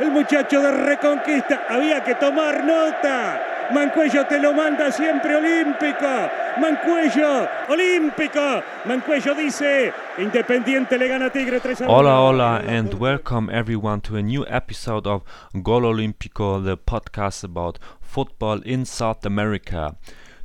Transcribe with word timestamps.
el 0.00 0.10
muchacho 0.10 0.60
de 0.62 0.70
Reconquista. 0.70 1.66
Había 1.68 2.02
que 2.02 2.14
tomar 2.14 2.64
nota. 2.64 3.40
Mancuello 3.72 4.26
te 4.26 4.38
lo 4.40 4.52
manda 4.52 4.90
siempre 4.90 5.36
olímpico. 5.36 6.06
Mancuello, 6.60 7.48
olímpico. 7.68 8.62
Mancuello 8.86 9.34
dice, 9.34 9.92
Independiente 10.18 10.98
le 10.98 11.06
gana 11.08 11.30
Tigre 11.30 11.60
3 11.60 11.82
a 11.82 11.84
1. 11.84 11.92
Hola, 11.92 12.20
hola, 12.20 12.56
and 12.66 12.94
welcome 12.94 13.48
everyone 13.52 14.00
to 14.00 14.16
a 14.16 14.22
new 14.22 14.44
episode 14.48 15.06
of 15.06 15.22
Gol 15.62 15.82
Olimpico, 15.82 16.64
the 16.64 16.76
podcast 16.76 17.44
about 17.44 17.78
football 18.00 18.60
in 18.64 18.84
South 18.84 19.24
America. 19.24 19.96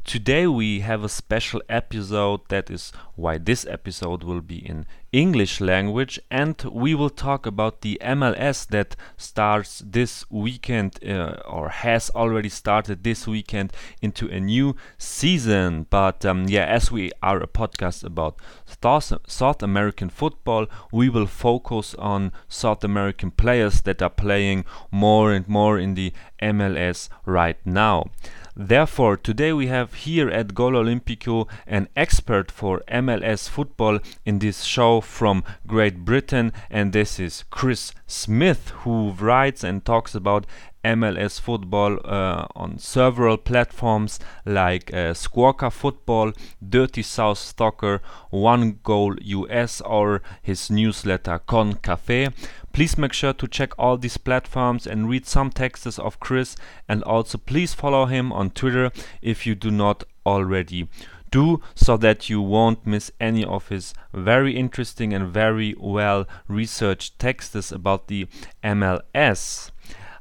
Today 0.06 0.46
we 0.46 0.82
have 0.82 1.04
a 1.04 1.10
special 1.10 1.64
episode 1.68 2.42
that 2.50 2.70
is 2.70 2.94
why 3.16 3.40
this 3.40 3.66
episode 3.66 4.24
will 4.24 4.40
be 4.40 4.58
in 4.58 4.86
English 5.12 5.60
language 5.60 6.20
and 6.30 6.62
we 6.72 6.94
will 6.94 7.10
talk 7.10 7.48
about 7.48 7.82
the 7.82 7.98
MLS 8.04 8.68
that 8.68 8.96
starts 9.18 9.82
this 9.84 10.24
weekend 10.30 11.04
uh, 11.04 11.38
or 11.48 11.70
has 11.70 12.12
already 12.12 12.50
started 12.50 13.04
this 13.04 13.26
weekend 13.26 13.74
into 14.00 14.28
a 14.30 14.40
new 14.40 14.76
season. 15.00 15.88
But 15.90 16.24
um, 16.24 16.46
yeah 16.48 16.66
as 16.66 16.92
we 16.92 17.12
are 17.24 17.42
a 17.42 17.48
podcast 17.48 18.04
about 18.04 18.36
South, 18.84 19.12
South 19.26 19.64
American 19.64 20.10
football 20.10 20.68
we 20.92 21.10
will 21.10 21.26
focus 21.26 21.96
on 21.96 22.32
South 22.48 22.84
American 22.84 23.32
players 23.32 23.82
that 23.82 24.04
are 24.04 24.12
playing 24.12 24.66
more 24.92 25.32
and 25.34 25.48
more 25.48 25.80
in 25.80 25.96
the 25.96 26.14
MLS 26.40 27.10
right 27.26 27.58
now 27.66 28.12
Therefore, 28.58 29.18
today 29.18 29.52
we 29.52 29.68
have 29.68 29.94
here 29.96 30.30
at 30.30 30.56
Gol 30.56 30.72
Olimpico 30.72 31.50
an 31.68 31.90
expert 31.94 32.50
for 32.50 32.82
MLS 32.88 33.50
football 33.50 34.00
in 34.26 34.40
this 34.40 34.64
show 34.64 35.02
from 35.02 35.44
Great 35.68 36.06
Britain, 36.06 36.54
and 36.70 36.94
this 36.94 37.20
is 37.20 37.44
Chris 37.50 37.92
Smith, 38.08 38.70
who 38.84 39.12
writes 39.12 39.62
and 39.62 39.84
talks 39.84 40.16
about 40.16 40.46
MLS 40.86 41.40
football 41.40 42.00
uh, 42.06 42.46
on 42.56 42.78
several 42.78 43.38
platforms 43.38 44.20
like 44.46 44.94
uh, 44.94 45.14
Squawka 45.14 45.72
Football, 45.72 46.34
Dirty 46.68 47.02
South 47.02 47.40
Soccer, 47.40 48.02
One 48.30 48.80
Goal 48.84 49.16
US, 49.20 49.82
or 49.82 50.22
his 50.42 50.70
newsletter 50.70 51.40
Con 51.40 51.74
Cafe. 51.74 52.30
Please 52.72 52.98
make 52.98 53.14
sure 53.14 53.34
to 53.34 53.48
check 53.48 53.74
all 53.80 53.98
these 53.98 54.18
platforms 54.18 54.86
and 54.86 55.10
read 55.10 55.26
some 55.26 55.50
texts 55.50 55.98
of 55.98 56.20
Chris, 56.20 56.56
and 56.88 57.02
also 57.04 57.38
please 57.38 57.74
follow 57.74 58.06
him 58.06 58.32
on 58.32 58.52
Twitter 58.52 58.92
if 59.22 59.48
you 59.48 59.56
do 59.56 59.72
not 59.72 60.04
already 60.26 60.88
do 61.32 61.62
so 61.74 61.98
that 61.98 62.30
you 62.30 62.42
won't 62.42 62.86
miss 62.86 63.12
any 63.20 63.44
of 63.44 63.68
his 63.70 63.94
very 64.14 64.56
interesting 64.56 65.14
and 65.14 65.28
very 65.28 65.76
well 65.78 66.26
researched 66.48 67.18
texts 67.20 67.72
about 67.72 68.08
the 68.08 68.28
MLS. 68.64 69.72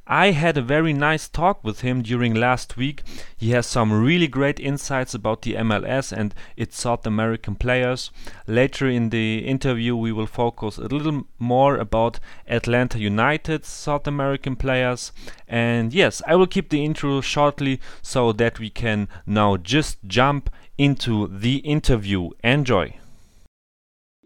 I 0.06 0.32
had 0.32 0.58
a 0.58 0.62
very 0.62 0.92
nice 0.92 1.28
talk 1.28 1.64
with 1.64 1.80
him 1.80 2.02
during 2.02 2.34
last 2.34 2.76
week. 2.76 3.02
He 3.36 3.52
has 3.52 3.66
some 3.66 3.90
really 3.90 4.26
great 4.26 4.60
insights 4.60 5.14
about 5.14 5.42
the 5.42 5.54
MLS 5.54 6.12
and 6.12 6.34
its 6.58 6.78
South 6.78 7.06
American 7.06 7.54
players. 7.54 8.10
Later 8.46 8.86
in 8.86 9.08
the 9.08 9.38
interview, 9.38 9.96
we 9.96 10.12
will 10.12 10.26
focus 10.26 10.76
a 10.76 10.88
little 10.88 11.24
more 11.38 11.76
about 11.78 12.20
Atlanta 12.46 12.98
United's 12.98 13.68
South 13.68 14.06
American 14.06 14.56
players. 14.56 15.10
And 15.48 15.94
yes, 15.94 16.20
I 16.26 16.36
will 16.36 16.46
keep 16.46 16.68
the 16.68 16.84
intro 16.84 17.22
shortly 17.22 17.80
so 18.02 18.32
that 18.32 18.58
we 18.58 18.68
can 18.68 19.08
now 19.24 19.56
just 19.56 19.96
jump 20.06 20.50
into 20.76 21.28
the 21.28 21.56
interview. 21.58 22.30
Enjoy! 22.42 22.98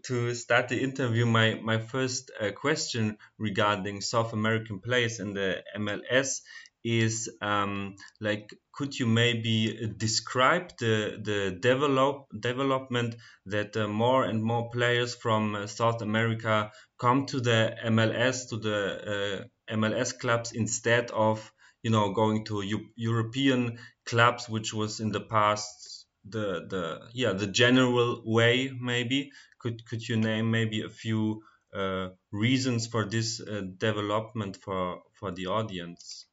To 0.03 0.33
start 0.35 0.69
the 0.69 0.81
interview, 0.81 1.25
my 1.25 1.55
my 1.55 1.79
first 1.79 2.31
uh, 2.39 2.51
question 2.51 3.17
regarding 3.37 4.01
South 4.01 4.33
American 4.33 4.79
players 4.79 5.19
in 5.19 5.33
the 5.33 5.63
MLS 5.77 6.41
is 6.83 7.29
um, 7.41 7.95
like, 8.21 8.53
could 8.71 8.97
you 8.97 9.05
maybe 9.05 9.93
describe 9.97 10.71
the 10.79 11.19
the 11.21 11.57
develop 11.59 12.27
development 12.39 13.15
that 13.45 13.75
uh, 13.75 13.87
more 13.87 14.23
and 14.23 14.41
more 14.43 14.69
players 14.69 15.15
from 15.15 15.55
uh, 15.55 15.67
South 15.67 16.01
America 16.01 16.71
come 16.97 17.25
to 17.25 17.41
the 17.41 17.75
MLS 17.85 18.49
to 18.49 18.57
the 18.57 19.47
uh, 19.69 19.75
MLS 19.75 20.17
clubs 20.17 20.51
instead 20.53 21.11
of 21.11 21.51
you 21.83 21.91
know 21.91 22.13
going 22.13 22.45
to 22.45 22.61
U 22.61 22.89
European 22.95 23.79
clubs, 24.05 24.47
which 24.47 24.73
was 24.73 24.99
in 24.99 25.11
the 25.11 25.21
past 25.21 26.05
the 26.25 26.65
the 26.67 27.09
yeah 27.13 27.33
the 27.33 27.47
general 27.47 28.21
way 28.25 28.71
maybe 28.79 29.31
could 29.59 29.85
could 29.85 30.07
you 30.07 30.17
name 30.17 30.49
maybe 30.49 30.81
a 30.81 30.89
few 30.89 31.41
uh, 31.73 32.09
reasons 32.31 32.87
for 32.87 33.05
this 33.05 33.41
uh, 33.41 33.61
development 33.77 34.57
for 34.57 35.01
for 35.13 35.31
the 35.31 35.47
audience? 35.47 36.25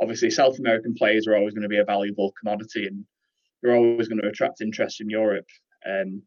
Obviously, 0.00 0.30
South 0.30 0.58
American 0.58 0.94
players 0.94 1.26
are 1.26 1.36
always 1.36 1.54
going 1.54 1.62
to 1.62 1.68
be 1.68 1.78
a 1.78 1.84
valuable 1.84 2.32
commodity, 2.38 2.86
and 2.86 3.04
they're 3.62 3.76
always 3.76 4.08
going 4.08 4.20
to 4.20 4.28
attract 4.28 4.60
interest 4.60 5.00
in 5.00 5.08
Europe. 5.08 5.46
Um, 5.86 6.22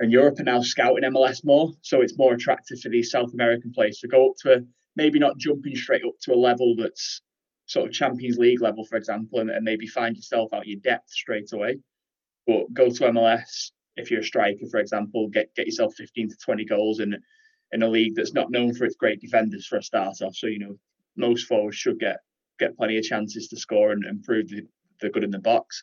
and 0.00 0.10
Europe 0.10 0.40
are 0.40 0.44
now 0.44 0.62
scouting 0.62 1.08
MLS 1.10 1.44
more, 1.44 1.72
so 1.82 2.00
it's 2.00 2.18
more 2.18 2.34
attractive 2.34 2.80
for 2.80 2.88
these 2.88 3.10
South 3.10 3.32
American 3.32 3.72
players 3.72 3.98
to 3.98 4.08
go 4.08 4.30
up 4.30 4.36
to 4.42 4.54
a, 4.54 4.56
maybe 4.96 5.20
not 5.20 5.38
jumping 5.38 5.76
straight 5.76 6.04
up 6.04 6.14
to 6.22 6.34
a 6.34 6.36
level 6.36 6.74
that's 6.76 7.22
sort 7.66 7.88
of 7.88 7.94
Champions 7.94 8.36
League 8.36 8.60
level, 8.60 8.84
for 8.84 8.96
example, 8.96 9.38
and, 9.38 9.50
and 9.50 9.64
maybe 9.64 9.86
find 9.86 10.16
yourself 10.16 10.52
out 10.52 10.66
your 10.66 10.80
depth 10.80 11.08
straight 11.08 11.52
away, 11.52 11.78
but 12.46 12.72
go 12.74 12.90
to 12.90 13.04
MLS, 13.04 13.70
if 13.96 14.10
you're 14.10 14.20
a 14.20 14.24
striker, 14.24 14.66
for 14.70 14.80
example, 14.80 15.28
get 15.28 15.54
get 15.54 15.66
yourself 15.66 15.94
15 15.94 16.30
to 16.30 16.36
20 16.36 16.64
goals 16.64 17.00
in 17.00 17.16
in 17.72 17.82
a 17.82 17.88
league 17.88 18.14
that's 18.14 18.34
not 18.34 18.50
known 18.50 18.74
for 18.74 18.84
its 18.84 18.96
great 18.96 19.20
defenders 19.20 19.66
for 19.66 19.78
a 19.78 19.82
start 19.82 20.20
off. 20.22 20.34
So 20.36 20.46
you 20.46 20.58
know 20.58 20.78
most 21.16 21.46
forwards 21.46 21.76
should 21.76 21.98
get 21.98 22.18
get 22.58 22.76
plenty 22.76 22.96
of 22.96 23.04
chances 23.04 23.48
to 23.48 23.56
score 23.56 23.92
and, 23.92 24.22
prove 24.22 24.48
the, 24.48 25.10
good 25.10 25.24
in 25.24 25.30
the 25.30 25.38
box. 25.38 25.82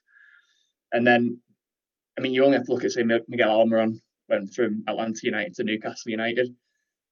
And 0.94 1.06
then, 1.06 1.40
I 2.18 2.22
mean, 2.22 2.34
you 2.34 2.46
only 2.46 2.58
have 2.58 2.66
to 2.68 2.72
look 2.72 2.86
at 2.86 2.92
say 2.92 3.04
Miguel 3.04 3.50
Almiron 3.50 4.00
went 4.30 4.54
from 4.54 4.84
Atlanta 4.88 5.20
United 5.24 5.56
to 5.56 5.64
Newcastle 5.64 6.12
United. 6.12 6.56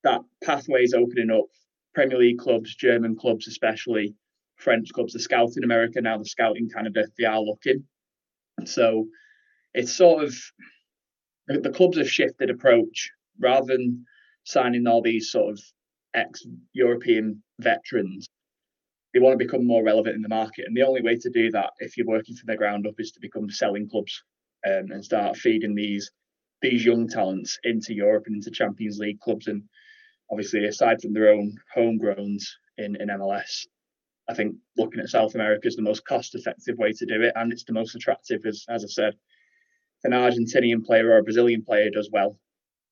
That 0.03 0.21
pathway 0.43 0.83
is 0.83 0.93
opening 0.93 1.31
up. 1.31 1.47
Premier 1.93 2.17
League 2.17 2.37
clubs, 2.37 2.75
German 2.75 3.17
clubs, 3.17 3.47
especially 3.47 4.15
French 4.55 4.89
clubs, 4.93 5.13
the 5.13 5.19
scouting 5.19 5.63
America 5.63 5.99
now, 5.99 6.17
the 6.17 6.25
scouting 6.25 6.63
in 6.63 6.69
Canada, 6.69 7.05
they 7.17 7.25
are 7.25 7.41
looking. 7.41 7.83
So 8.65 9.07
it's 9.73 9.93
sort 9.93 10.23
of 10.23 10.35
the, 11.47 11.59
the 11.59 11.71
clubs 11.71 11.97
have 11.97 12.09
shifted 12.09 12.49
approach 12.49 13.11
rather 13.39 13.67
than 13.67 14.05
signing 14.43 14.87
all 14.87 15.01
these 15.01 15.31
sort 15.31 15.51
of 15.51 15.59
ex-European 16.13 17.43
veterans. 17.59 18.27
They 19.13 19.19
want 19.19 19.39
to 19.39 19.45
become 19.45 19.65
more 19.65 19.83
relevant 19.83 20.15
in 20.15 20.21
the 20.21 20.29
market, 20.29 20.65
and 20.67 20.75
the 20.75 20.83
only 20.83 21.01
way 21.01 21.15
to 21.17 21.29
do 21.29 21.51
that, 21.51 21.71
if 21.79 21.97
you're 21.97 22.07
working 22.07 22.35
from 22.35 22.47
the 22.47 22.57
ground 22.57 22.85
up, 22.87 22.95
is 22.99 23.11
to 23.11 23.19
become 23.19 23.49
selling 23.49 23.89
clubs 23.89 24.23
um, 24.65 24.91
and 24.91 25.03
start 25.03 25.37
feeding 25.37 25.75
these 25.75 26.11
these 26.61 26.83
young 26.83 27.07
talents 27.07 27.59
into 27.63 27.93
Europe 27.93 28.23
and 28.25 28.35
into 28.35 28.49
Champions 28.49 28.97
League 28.97 29.19
clubs. 29.19 29.47
And 29.47 29.63
obviously, 30.31 30.65
aside 30.65 31.01
from 31.01 31.13
their 31.13 31.29
own 31.29 31.55
homegrowns 31.75 32.43
in, 32.79 32.95
in 32.95 33.09
MLS, 33.09 33.67
I 34.27 34.33
think 34.33 34.55
looking 34.75 34.99
at 34.99 35.09
South 35.09 35.35
America 35.35 35.67
is 35.67 35.75
the 35.75 35.83
most 35.83 36.05
cost-effective 36.05 36.77
way 36.77 36.93
to 36.93 37.05
do 37.05 37.21
it, 37.21 37.33
and 37.35 37.51
it's 37.53 37.63
the 37.63 37.73
most 37.73 37.95
attractive. 37.95 38.45
As 38.45 38.65
as 38.69 38.83
I 38.83 38.87
said, 38.87 39.13
an 40.07 40.13
Argentinian 40.13 40.85
player 40.85 41.11
or 41.11 41.17
a 41.17 41.23
Brazilian 41.23 41.63
player 41.63 41.89
does 41.89 42.09
well, 42.11 42.39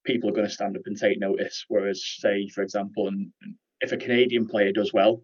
people 0.04 0.30
are 0.30 0.34
going 0.34 0.48
to 0.48 0.54
stand 0.54 0.76
up 0.76 0.84
and 0.86 0.98
take 0.98 1.18
notice. 1.18 1.66
Whereas, 1.70 2.04
say, 2.06 2.50
for 2.50 2.62
example, 2.62 3.08
and 3.08 3.32
if 3.80 3.94
a 3.94 3.98
Canadian 3.98 4.48
player 4.48 4.72
does 4.74 4.94
well, 4.94 5.22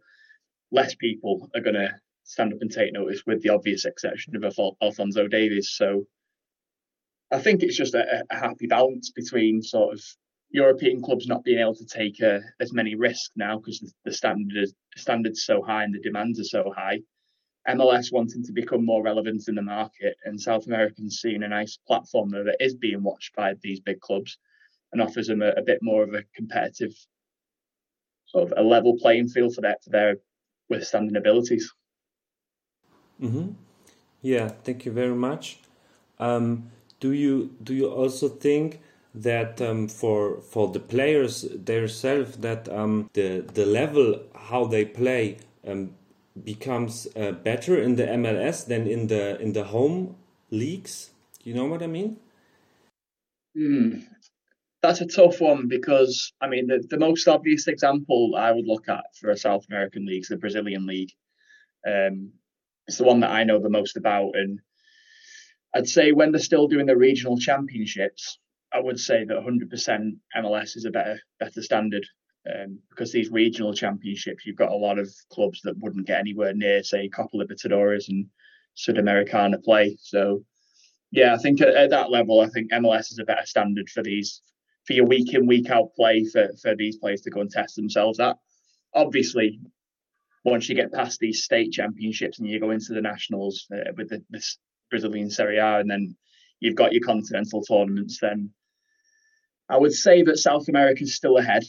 less 0.72 0.96
people 0.96 1.50
are 1.54 1.62
going 1.62 1.76
to 1.76 1.90
stand 2.24 2.54
up 2.54 2.60
and 2.62 2.72
take 2.72 2.94
notice, 2.94 3.24
with 3.28 3.42
the 3.42 3.50
obvious 3.50 3.86
exception 3.86 4.36
of 4.36 4.44
Alf- 4.44 4.78
Alphonso 4.82 5.28
Davies. 5.28 5.72
So, 5.76 6.08
I 7.30 7.40
think 7.40 7.62
it's 7.62 7.78
just 7.78 7.94
a, 7.94 8.24
a, 8.30 8.36
happy 8.36 8.68
balance 8.68 9.12
between 9.12 9.62
sort 9.62 9.94
of 9.94 10.02
European 10.50 11.02
clubs 11.02 11.28
not 11.28 11.44
being 11.44 11.60
able 11.60 11.76
to 11.76 11.86
take 11.86 12.22
uh, 12.22 12.40
as 12.60 12.74
many 12.74 12.96
risks 12.96 13.32
now 13.36 13.58
because 13.58 13.80
the, 13.80 13.92
the 14.06 14.14
standard 14.14 14.64
is, 14.64 14.74
standards 14.96 15.44
so 15.44 15.62
high 15.62 15.84
and 15.84 15.94
the 15.94 16.00
demands 16.00 16.40
are 16.40 16.46
so 16.46 16.74
high, 16.76 17.00
MLS 17.68 18.12
wanting 18.12 18.44
to 18.44 18.54
become 18.54 18.86
more 18.86 19.04
relevant 19.04 19.48
in 19.48 19.56
the 19.56 19.62
market 19.62 20.16
and 20.26 20.40
South 20.40 20.66
Americans 20.66 21.20
seeing 21.22 21.44
a 21.44 21.48
nice 21.48 21.78
platform 21.88 22.32
that 22.32 22.58
is 22.60 22.76
being 22.76 23.04
watched 23.04 23.36
by 23.36 23.54
these 23.62 23.80
big 23.80 24.00
clubs 24.00 24.38
and 24.92 25.02
offers 25.02 25.28
them 25.28 25.42
a, 25.42 25.50
a 25.52 25.62
bit 25.62 25.80
more 25.82 26.04
of 26.04 26.14
a 26.14 26.24
competitive 26.36 26.94
sort 28.26 28.52
of 28.52 28.54
a 28.58 28.64
level 28.64 28.98
playing 28.98 29.28
field 29.28 29.54
for 29.54 29.62
their 29.62 29.76
for 29.84 29.90
their 29.90 30.16
withstanding 30.70 31.18
abilities. 31.18 31.72
Mm-hmm. 33.22 33.52
Yeah, 34.22 34.50
thank 34.64 34.86
you 34.86 34.92
very 34.92 35.16
much. 35.16 35.60
Um, 36.20 36.72
do 37.00 37.12
you 37.12 37.56
do 37.64 37.74
you 37.74 37.90
also 37.90 38.30
think 38.30 38.80
that 39.14 39.62
um, 39.62 39.88
for 39.88 40.42
for 40.42 40.68
the 40.70 40.80
players 40.80 41.42
themselves 41.42 42.38
that 42.38 42.70
um, 42.70 43.10
the 43.14 43.44
the 43.54 43.66
level 43.66 44.20
how 44.36 44.66
they 44.66 44.86
play 44.86 45.38
um, 45.68 45.94
becomes 46.46 47.08
uh, 47.16 47.32
better 47.32 47.82
in 47.82 47.96
the 47.96 48.06
MLS 48.06 48.66
than 48.66 48.88
in 48.88 49.08
the 49.08 49.40
in 49.40 49.54
the 49.54 49.66
home 49.66 50.16
leagues. 50.50 51.12
You 51.44 51.54
know 51.54 51.66
what 51.66 51.84
I 51.84 51.88
mean? 51.88 52.18
Mm. 53.58 54.04
That's 54.82 55.02
a 55.02 55.06
tough 55.06 55.40
one 55.40 55.68
because 55.68 56.34
I 56.42 56.48
mean 56.48 56.68
the, 56.68 56.84
the 56.90 56.98
most 56.98 57.28
obvious 57.28 57.68
example 57.68 58.34
I 58.36 58.52
would 58.52 58.66
look 58.66 58.90
at 58.90 59.06
for 59.20 59.30
a 59.30 59.38
South 59.38 59.66
American 59.70 60.06
league 60.06 60.24
is 60.24 60.30
the 60.30 60.38
Brazilian 60.38 60.86
league. 60.88 61.12
Um, 61.86 62.34
it's 62.88 62.98
the 62.98 63.04
one 63.04 63.20
that 63.22 63.32
I 63.32 63.44
know 63.44 63.60
the 63.60 63.70
most 63.70 63.96
about, 63.98 64.32
and 64.36 64.60
I'd 65.74 65.88
say 65.88 66.12
when 66.12 66.32
they're 66.32 66.42
still 66.42 66.68
doing 66.68 66.88
the 66.88 66.98
regional 66.98 67.38
championships, 67.38 68.40
I 68.74 68.80
would 68.80 69.00
say 69.00 69.24
that 69.24 69.38
100% 69.38 70.12
MLS 70.38 70.76
is 70.76 70.86
a 70.86 70.92
better 70.92 71.20
better 71.40 71.62
standard 71.62 72.06
um, 72.50 72.80
because 72.90 73.12
these 73.12 73.30
regional 73.30 73.74
championships, 73.74 74.46
you've 74.46 74.56
got 74.56 74.72
a 74.72 74.76
lot 74.76 74.98
of 74.98 75.10
clubs 75.30 75.62
that 75.64 75.78
wouldn't 75.78 76.08
get 76.08 76.20
anywhere 76.20 76.54
near, 76.54 76.84
say, 76.84 77.08
Copa 77.08 77.38
Libertadores 77.38 78.10
and 78.10 78.28
Sudamericana 78.76 79.64
play. 79.64 79.98
So, 80.02 80.44
yeah, 81.12 81.34
I 81.34 81.38
think 81.38 81.62
at, 81.62 81.76
at, 81.76 81.90
that 81.92 82.10
level, 82.10 82.42
I 82.42 82.48
think 82.48 82.72
MLS 82.72 83.12
is 83.12 83.20
a 83.20 83.26
better 83.26 83.46
standard 83.46 83.90
for 83.90 84.02
these 84.02 84.42
for 84.88 84.94
your 84.94 85.06
week 85.06 85.34
in 85.34 85.46
week 85.46 85.70
out 85.70 85.94
play 85.96 86.26
for 86.26 86.50
for 86.62 86.76
these 86.76 86.98
players 86.98 87.22
to 87.22 87.30
go 87.30 87.42
and 87.42 87.52
test 87.52 87.76
themselves 87.76 88.20
at. 88.20 88.38
Obviously, 88.96 89.60
once 90.44 90.68
you 90.68 90.76
get 90.76 90.92
past 90.92 91.20
these 91.20 91.44
state 91.44 91.72
championships 91.72 92.40
and 92.40 92.48
you 92.48 92.60
go 92.60 92.72
into 92.72 92.94
the 92.94 93.02
nationals 93.02 93.68
uh, 93.72 93.92
with 93.96 94.10
the, 94.10 94.24
this 94.30 94.58
Brazilian 94.90 95.30
Serie 95.30 95.58
A, 95.58 95.80
and 95.80 95.90
then 95.90 96.16
you've 96.60 96.76
got 96.76 96.94
your 96.94 97.04
continental 97.06 97.62
tournaments, 97.62 98.20
then 98.20 98.52
I 99.70 99.78
would 99.78 99.94
say 99.94 100.24
that 100.24 100.40
South 100.40 100.68
America 100.68 101.04
is 101.04 101.16
still 101.16 101.38
ahead. 101.38 101.64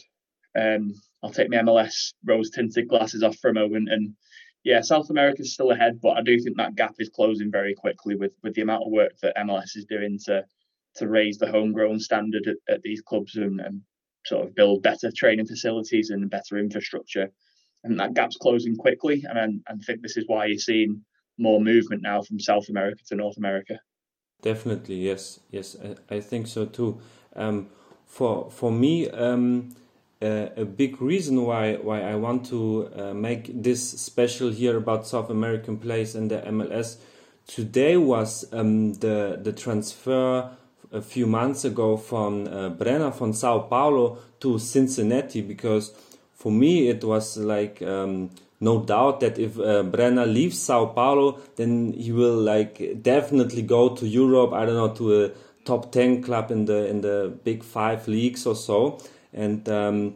Um, 0.58 0.94
I'll 1.22 1.31
take 1.31 1.50
my 1.50 1.58
MLS 1.58 2.12
rose 2.25 2.50
tinted 2.50 2.88
glasses 2.88 3.22
off 3.22 3.37
for 3.37 3.50
a 3.50 3.54
moment. 3.54 3.90
And 3.90 4.14
yeah, 4.64 4.81
South 4.81 5.10
America 5.10 5.43
is 5.43 5.54
still 5.54 5.70
ahead, 5.70 6.00
but 6.00 6.16
I 6.16 6.22
do 6.22 6.38
think 6.38 6.56
that 6.56 6.76
gap 6.76 6.94
is 6.99 7.08
closing 7.08 7.50
very 7.50 7.75
quickly 7.75 8.14
with 8.16 8.32
with 8.43 8.54
the 8.54 8.62
amount 8.62 8.84
of 8.84 8.93
work 8.93 9.12
that 9.22 9.37
MLS 9.37 9.76
is 9.76 9.87
doing 9.88 10.19
to 10.26 10.44
to 10.96 11.08
raise 11.08 11.38
the 11.38 11.50
homegrown 11.50 11.99
standard 12.00 12.46
at, 12.46 12.75
at 12.75 12.82
these 12.82 13.00
clubs 13.00 13.37
and, 13.37 13.60
and, 13.60 13.82
sort 14.25 14.46
of 14.46 14.54
build 14.54 14.84
better 14.84 15.10
training 15.10 15.44
facilities 15.44 16.10
and 16.10 16.31
better 16.31 16.56
infrastructure. 16.56 17.28
And 17.82 17.99
that 17.99 18.14
gap's 18.14 18.37
closing 18.37 18.76
quickly. 18.76 19.25
And 19.28 19.37
I, 19.66 19.72
I 19.72 19.75
think 19.84 20.00
this 20.00 20.16
is 20.16 20.22
why 20.28 20.46
you're 20.46 20.58
seeing 20.58 21.04
more 21.38 21.60
movement 21.60 22.02
now 22.02 22.22
from 22.22 22.38
South 22.38 22.69
America 22.69 23.02
to 23.08 23.16
North 23.16 23.37
America. 23.37 23.81
Definitely, 24.40 24.96
yes, 24.96 25.40
yes, 25.50 25.76
I, 25.84 26.16
I 26.16 26.20
think 26.20 26.46
so 26.46 26.66
too. 26.66 27.00
Um, 27.34 27.69
for 28.06 28.50
for 28.50 28.70
me, 28.70 29.08
um, 29.10 29.75
a 30.23 30.65
big 30.65 31.01
reason 31.01 31.43
why 31.45 31.75
why 31.77 32.01
I 32.03 32.15
want 32.15 32.47
to 32.47 32.89
uh, 32.95 33.15
make 33.15 33.51
this 33.63 33.83
special 34.01 34.51
here 34.51 34.77
about 34.77 35.07
South 35.07 35.31
American 35.31 35.79
players 35.79 36.15
in 36.15 36.29
the 36.29 36.39
MLS 36.39 36.99
today 37.47 37.97
was 37.97 38.45
um, 38.53 38.95
the 38.95 39.39
the 39.43 39.53
transfer 39.53 40.51
a 40.93 41.03
few 41.03 41.27
months 41.27 41.65
ago 41.65 41.97
from 41.97 42.47
uh, 42.47 42.69
Brenner 42.69 43.11
from 43.11 43.33
Sao 43.33 43.61
Paulo 43.61 44.19
to 44.41 44.59
Cincinnati 44.59 45.41
because 45.41 45.93
for 46.35 46.53
me 46.53 46.89
it 46.89 47.03
was 47.03 47.37
like 47.37 47.83
um, 47.83 48.31
no 48.61 48.83
doubt 48.85 49.21
that 49.21 49.39
if 49.39 49.59
uh, 49.59 49.83
Brenner 49.83 50.27
leaves 50.27 50.59
Sao 50.59 50.87
Paulo 50.87 51.41
then 51.57 51.93
he 51.95 52.13
will 52.13 52.37
like 52.37 53.03
definitely 53.03 53.63
go 53.63 53.95
to 53.97 54.07
Europe 54.07 54.53
I 54.53 54.67
don't 54.67 54.77
know 54.77 54.95
to 54.95 55.25
a 55.25 55.31
top 55.65 55.93
10 55.93 56.23
club 56.23 56.51
in 56.51 56.67
the 56.67 56.87
in 56.87 57.01
the 57.01 57.33
big 57.45 57.65
5 57.65 58.09
leagues 58.09 58.47
or 58.47 58.55
so 58.55 58.99
and 59.32 59.69
um, 59.69 60.14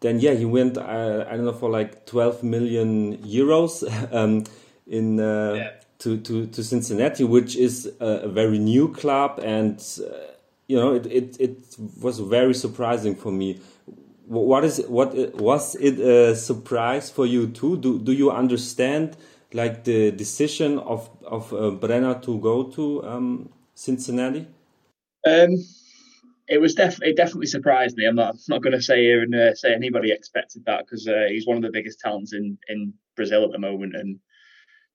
then 0.00 0.20
yeah 0.20 0.32
he 0.34 0.44
went 0.44 0.76
uh, 0.76 1.24
I 1.28 1.36
don't 1.36 1.44
know 1.44 1.52
for 1.52 1.70
like 1.70 2.06
12 2.06 2.42
million 2.42 3.18
euros 3.18 3.82
um, 4.12 4.44
in 4.86 5.20
uh, 5.20 5.54
yeah. 5.54 5.70
to, 6.00 6.18
to 6.18 6.46
to 6.46 6.62
Cincinnati 6.64 7.24
which 7.24 7.56
is 7.56 7.90
a, 8.00 8.06
a 8.24 8.28
very 8.28 8.58
new 8.58 8.88
club. 8.88 9.40
And 9.42 9.78
uh, 10.00 10.32
you 10.66 10.76
know 10.76 10.94
it, 10.94 11.06
it 11.06 11.40
it 11.40 11.76
was 12.00 12.18
very 12.20 12.54
surprising 12.54 13.14
for 13.14 13.32
me. 13.32 13.60
What 14.26 14.64
is 14.64 14.82
what 14.88 15.14
was 15.36 15.74
it 15.76 15.98
a 15.98 16.36
surprise 16.36 17.10
for 17.10 17.26
you 17.26 17.48
too? 17.48 17.76
Do 17.76 17.98
do 17.98 18.12
you 18.12 18.30
understand 18.30 19.16
like 19.52 19.84
the 19.84 20.10
decision 20.10 20.78
of 20.78 21.10
of 21.24 21.52
uh, 21.52 21.70
Brenner 21.70 22.14
to 22.20 22.38
go 22.38 22.64
to 22.64 23.04
um, 23.04 23.48
Cincinnati? 23.74 24.46
Um 25.26 25.81
it 26.52 26.60
was 26.60 26.74
definitely 26.74 27.14
definitely 27.14 27.46
surprised 27.46 27.96
me. 27.96 28.04
I'm 28.04 28.14
not 28.14 28.34
I'm 28.34 28.40
not 28.46 28.62
going 28.62 28.76
to 28.76 28.82
say 28.82 29.02
here 29.02 29.22
and 29.22 29.34
uh, 29.34 29.54
say 29.54 29.72
anybody 29.72 30.12
expected 30.12 30.66
that 30.66 30.84
because 30.84 31.08
uh, 31.08 31.24
he's 31.30 31.46
one 31.46 31.56
of 31.56 31.62
the 31.62 31.72
biggest 31.72 31.98
talents 31.98 32.34
in 32.34 32.58
in 32.68 32.92
Brazil 33.16 33.44
at 33.44 33.52
the 33.52 33.58
moment, 33.58 33.96
and 33.96 34.18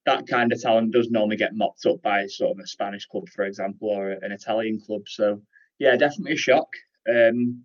that 0.05 0.27
kind 0.27 0.53
of 0.53 0.61
talent 0.61 0.93
does 0.93 1.09
normally 1.09 1.35
get 1.35 1.55
mopped 1.55 1.83
up 1.87 1.99
by 2.03 2.27
sort 2.27 2.51
of 2.51 2.63
a 2.63 2.67
Spanish 2.67 3.07
club, 3.07 3.27
for 3.29 3.43
example, 3.43 3.89
or 3.89 4.11
an 4.11 4.31
Italian 4.31 4.79
club. 4.85 5.01
So 5.07 5.41
yeah, 5.79 5.95
definitely 5.95 6.33
a 6.33 6.37
shock, 6.37 6.67
um, 7.09 7.63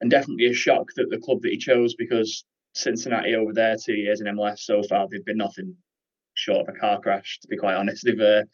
and 0.00 0.10
definitely 0.10 0.46
a 0.46 0.54
shock 0.54 0.86
that 0.96 1.10
the 1.10 1.18
club 1.18 1.42
that 1.42 1.52
he 1.52 1.58
chose 1.58 1.94
because 1.96 2.46
Cincinnati 2.74 3.34
over 3.34 3.52
there 3.52 3.76
two 3.76 3.92
years 3.94 4.22
in 4.22 4.26
MLS 4.28 4.60
so 4.60 4.82
far 4.82 5.06
they've 5.06 5.22
been 5.22 5.36
nothing 5.36 5.76
short 6.32 6.66
of 6.66 6.74
a 6.74 6.78
car 6.78 6.98
crash. 6.98 7.40
To 7.42 7.48
be 7.48 7.58
quite 7.58 7.76
honest, 7.76 8.06
they've 8.06 8.18
uh, 8.18 8.44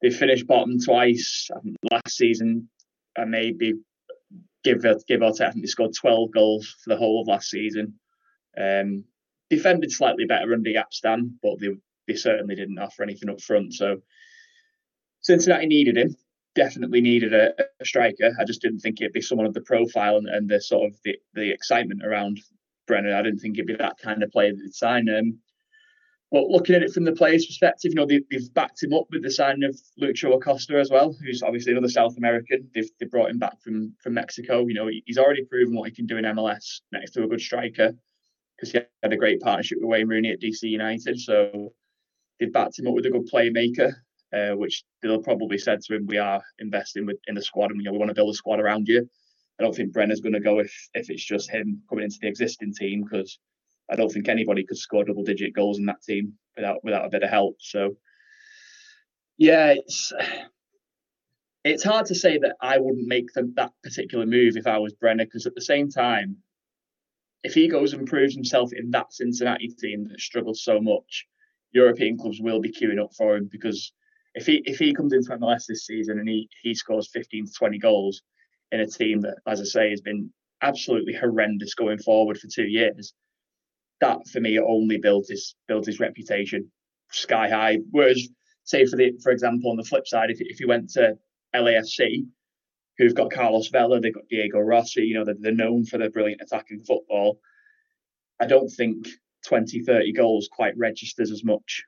they've 0.00 0.16
finished 0.16 0.46
bottom 0.46 0.80
twice. 0.80 1.50
last 1.92 2.16
season 2.16 2.70
and 3.16 3.30
maybe 3.30 3.74
give 4.64 4.84
give 5.06 5.22
or 5.22 5.32
take. 5.32 5.48
I 5.48 5.50
think 5.50 5.64
they 5.64 5.68
scored 5.68 5.94
12 5.94 6.32
goals 6.32 6.76
for 6.82 6.90
the 6.90 6.96
whole 6.96 7.20
of 7.20 7.28
last 7.28 7.50
season. 7.50 7.94
Um, 8.58 9.04
defended 9.48 9.90
slightly 9.90 10.24
better 10.26 10.52
under 10.52 10.70
Jaap 10.70 10.92
Stam, 10.92 11.38
but 11.42 11.60
they 11.60 11.68
they 12.06 12.14
certainly 12.14 12.54
didn't 12.54 12.78
offer 12.78 13.02
anything 13.02 13.30
up 13.30 13.40
front. 13.40 13.74
So 13.74 14.02
Cincinnati 15.20 15.66
needed 15.66 15.96
him. 15.96 16.16
Definitely 16.54 17.00
needed 17.00 17.32
a, 17.32 17.52
a 17.80 17.84
striker. 17.84 18.32
I 18.38 18.44
just 18.44 18.62
didn't 18.62 18.80
think 18.80 19.00
it'd 19.00 19.12
be 19.12 19.20
someone 19.20 19.46
of 19.46 19.54
the 19.54 19.60
profile 19.60 20.16
and, 20.16 20.28
and 20.28 20.48
the 20.48 20.60
sort 20.60 20.90
of 20.90 20.96
the, 21.04 21.16
the 21.34 21.50
excitement 21.50 22.04
around 22.04 22.40
Brenner. 22.86 23.14
I 23.14 23.22
didn't 23.22 23.38
think 23.38 23.56
it'd 23.56 23.66
be 23.66 23.76
that 23.76 23.98
kind 23.98 24.22
of 24.22 24.30
player 24.30 24.50
that 24.50 24.62
would 24.62 24.74
sign 24.74 25.06
him. 25.06 25.40
But 26.32 26.48
looking 26.48 26.76
at 26.76 26.82
it 26.82 26.92
from 26.92 27.04
the 27.04 27.12
player's 27.12 27.46
perspective, 27.46 27.90
you 27.90 27.96
know, 27.96 28.06
they, 28.06 28.20
have 28.32 28.54
backed 28.54 28.82
him 28.82 28.94
up 28.94 29.06
with 29.10 29.22
the 29.22 29.30
signing 29.30 29.64
of 29.64 29.76
Lucho 30.00 30.32
Acosta 30.34 30.78
as 30.78 30.88
well, 30.88 31.12
who's 31.12 31.42
obviously 31.42 31.72
another 31.72 31.88
South 31.88 32.16
American. 32.16 32.70
They've, 32.72 32.88
they 33.00 33.06
brought 33.06 33.30
him 33.30 33.38
back 33.38 33.60
from 33.60 33.94
from 34.00 34.14
Mexico. 34.14 34.64
You 34.66 34.74
know, 34.74 34.88
he's 35.06 35.18
already 35.18 35.44
proven 35.44 35.74
what 35.74 35.88
he 35.88 35.94
can 35.94 36.06
do 36.06 36.18
in 36.18 36.24
MLS 36.24 36.82
next 36.92 37.12
to 37.12 37.24
a 37.24 37.28
good 37.28 37.40
striker 37.40 37.94
because 38.56 38.72
he 38.72 38.80
had 39.02 39.12
a 39.12 39.16
great 39.16 39.40
partnership 39.40 39.78
with 39.80 39.88
Wayne 39.88 40.06
Rooney 40.06 40.30
at 40.30 40.40
DC 40.40 40.62
United. 40.62 41.18
So 41.18 41.72
they've 42.38 42.52
backed 42.52 42.78
him 42.78 42.86
up 42.86 42.94
with 42.94 43.06
a 43.06 43.10
good 43.10 43.28
playmaker, 43.28 43.92
uh, 44.32 44.56
which 44.56 44.84
they'll 45.02 45.22
probably 45.22 45.58
said 45.58 45.80
to 45.82 45.96
him, 45.96 46.06
"We 46.06 46.18
are 46.18 46.42
investing 46.60 47.06
with, 47.06 47.18
in 47.26 47.34
the 47.34 47.42
squad, 47.42 47.72
and 47.72 47.80
you 47.80 47.86
know, 47.86 47.92
we 47.92 47.98
want 47.98 48.10
to 48.10 48.14
build 48.14 48.30
a 48.30 48.34
squad 48.34 48.60
around 48.60 48.86
you." 48.86 49.08
I 49.58 49.64
don't 49.64 49.74
think 49.74 49.92
Brenner's 49.92 50.20
going 50.20 50.34
to 50.34 50.40
go 50.40 50.60
if 50.60 50.72
if 50.94 51.10
it's 51.10 51.24
just 51.24 51.50
him 51.50 51.82
coming 51.88 52.04
into 52.04 52.18
the 52.20 52.28
existing 52.28 52.72
team 52.72 53.02
because 53.02 53.38
I 53.90 53.96
don't 53.96 54.10
think 54.10 54.28
anybody 54.28 54.64
could 54.64 54.78
score 54.78 55.04
double 55.04 55.24
digit 55.24 55.54
goals 55.54 55.78
in 55.78 55.86
that 55.86 56.02
team 56.02 56.34
without 56.56 56.84
without 56.84 57.06
a 57.06 57.10
bit 57.10 57.22
of 57.22 57.30
help. 57.30 57.56
So 57.60 57.96
yeah, 59.36 59.74
it's 59.76 60.12
it's 61.64 61.84
hard 61.84 62.06
to 62.06 62.14
say 62.14 62.38
that 62.38 62.56
I 62.60 62.78
wouldn't 62.78 63.06
make 63.06 63.32
the, 63.34 63.50
that 63.56 63.72
particular 63.82 64.26
move 64.26 64.56
if 64.56 64.66
I 64.66 64.78
was 64.78 64.94
Brenner, 64.94 65.24
because 65.24 65.46
at 65.46 65.54
the 65.54 65.60
same 65.60 65.90
time, 65.90 66.36
if 67.42 67.54
he 67.54 67.68
goes 67.68 67.92
and 67.92 68.06
proves 68.06 68.34
himself 68.34 68.72
in 68.72 68.90
that 68.90 69.12
Cincinnati 69.12 69.68
team 69.68 70.08
that 70.08 70.20
struggles 70.20 70.62
so 70.62 70.80
much, 70.80 71.26
European 71.72 72.16
clubs 72.16 72.40
will 72.40 72.60
be 72.60 72.72
queuing 72.72 73.02
up 73.02 73.14
for 73.16 73.36
him 73.36 73.48
because 73.50 73.92
if 74.34 74.46
he 74.46 74.62
if 74.64 74.78
he 74.78 74.94
comes 74.94 75.12
into 75.12 75.36
MLS 75.36 75.66
this 75.66 75.86
season 75.86 76.18
and 76.18 76.28
he 76.28 76.48
he 76.62 76.74
scores 76.74 77.10
15 77.12 77.46
to 77.46 77.52
20 77.52 77.78
goals 77.78 78.22
in 78.72 78.80
a 78.80 78.86
team 78.86 79.20
that, 79.22 79.38
as 79.46 79.60
I 79.60 79.64
say, 79.64 79.90
has 79.90 80.00
been 80.00 80.30
absolutely 80.62 81.14
horrendous 81.14 81.74
going 81.74 81.98
forward 81.98 82.38
for 82.38 82.46
two 82.46 82.66
years, 82.68 83.14
that 84.00 84.26
for 84.28 84.40
me 84.40 84.58
only 84.58 84.98
built 84.98 85.26
his 85.28 85.54
built 85.68 85.86
his 85.86 86.00
reputation 86.00 86.70
sky 87.10 87.48
high. 87.48 87.78
Whereas, 87.90 88.28
say 88.64 88.86
for 88.86 88.96
the 88.96 89.18
for 89.22 89.32
example, 89.32 89.70
on 89.70 89.76
the 89.76 89.84
flip 89.84 90.06
side, 90.06 90.30
if 90.30 90.40
if 90.40 90.60
you 90.60 90.68
went 90.68 90.90
to 90.90 91.16
LAFC, 91.54 92.26
who've 92.98 93.14
got 93.14 93.30
Carlos 93.30 93.68
Vela, 93.68 94.00
they've 94.00 94.14
got 94.14 94.28
Diego 94.28 94.58
Rossi, 94.58 95.02
you 95.02 95.14
know, 95.14 95.24
they're, 95.24 95.36
they're 95.38 95.52
known 95.52 95.84
for 95.84 95.98
their 95.98 96.10
brilliant 96.10 96.42
attacking 96.42 96.84
football. 96.84 97.40
I 98.40 98.46
don't 98.46 98.68
think 98.68 99.08
20, 99.46 99.82
30 99.82 100.12
goals 100.12 100.48
quite 100.50 100.76
registers 100.76 101.30
as 101.30 101.44
much 101.44 101.84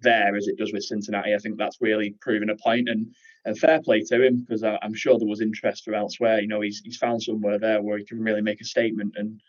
there 0.00 0.34
as 0.36 0.48
it 0.48 0.58
does 0.58 0.72
with 0.72 0.84
Cincinnati. 0.84 1.34
I 1.34 1.38
think 1.38 1.58
that's 1.58 1.80
really 1.80 2.14
proven 2.20 2.50
a 2.50 2.56
point 2.56 2.88
and 2.88 3.14
and 3.44 3.58
fair 3.58 3.82
play 3.82 4.02
to 4.02 4.24
him 4.24 4.44
because 4.46 4.62
I'm 4.62 4.94
sure 4.94 5.18
there 5.18 5.26
was 5.26 5.40
interest 5.40 5.84
from 5.84 5.94
elsewhere. 5.94 6.40
You 6.40 6.48
know, 6.48 6.60
he's 6.60 6.80
he's 6.84 6.96
found 6.96 7.22
somewhere 7.22 7.58
there 7.58 7.82
where 7.82 7.98
he 7.98 8.04
can 8.04 8.20
really 8.20 8.42
make 8.42 8.60
a 8.60 8.64
statement 8.64 9.14
and 9.16 9.40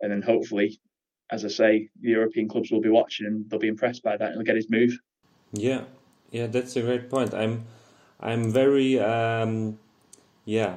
and 0.00 0.12
then 0.12 0.22
hopefully 0.22 0.78
as 1.32 1.44
I 1.44 1.48
say, 1.48 1.88
the 2.00 2.10
European 2.10 2.46
clubs 2.46 2.70
will 2.70 2.82
be 2.82 2.90
watching 2.90 3.26
and 3.26 3.50
they'll 3.50 3.58
be 3.58 3.68
impressed 3.68 4.02
by 4.02 4.16
that 4.16 4.28
and 4.28 4.36
they'll 4.36 4.44
get 4.44 4.56
his 4.56 4.70
move. 4.70 4.98
Yeah, 5.52 5.82
yeah, 6.30 6.46
that's 6.46 6.76
a 6.76 6.82
great 6.82 7.10
point. 7.10 7.34
I'm, 7.34 7.64
I'm 8.20 8.52
very, 8.52 9.00
um, 9.00 9.78
yeah, 10.44 10.76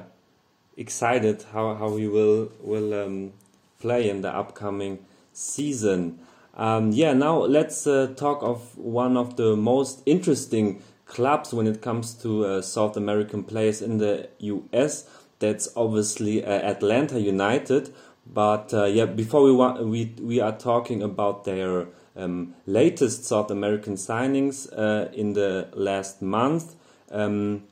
excited 0.76 1.44
how 1.52 1.74
how 1.74 1.96
he 1.96 2.06
will 2.06 2.50
will 2.60 2.92
um, 2.94 3.32
play 3.78 4.08
in 4.08 4.22
the 4.22 4.30
upcoming 4.30 5.04
season. 5.32 6.18
Um, 6.54 6.92
yeah, 6.92 7.12
now 7.12 7.38
let's 7.38 7.86
uh, 7.86 8.14
talk 8.16 8.42
of 8.42 8.76
one 8.78 9.16
of 9.16 9.36
the 9.36 9.56
most 9.56 10.02
interesting 10.06 10.82
clubs 11.04 11.52
when 11.52 11.66
it 11.66 11.82
comes 11.82 12.14
to 12.14 12.44
uh, 12.44 12.62
South 12.62 12.96
American 12.96 13.44
players 13.44 13.82
in 13.82 13.98
the 13.98 14.28
US. 14.38 15.08
That's 15.38 15.68
obviously 15.76 16.42
uh, 16.44 16.50
Atlanta 16.50 17.20
United. 17.20 17.92
But 18.32 18.74
uh, 18.74 18.84
yeah, 18.84 19.06
before 19.06 19.42
we 19.42 19.52
want, 19.52 19.86
we 19.86 20.14
we 20.20 20.40
are 20.40 20.56
talking 20.56 21.02
about 21.02 21.44
their 21.44 21.86
um, 22.16 22.54
latest 22.66 23.24
South 23.24 23.50
American 23.50 23.94
signings 23.94 24.66
uh, 24.76 25.10
in 25.12 25.34
the 25.34 25.68
last 25.74 26.22
month. 26.22 26.74
Um, 27.10 27.64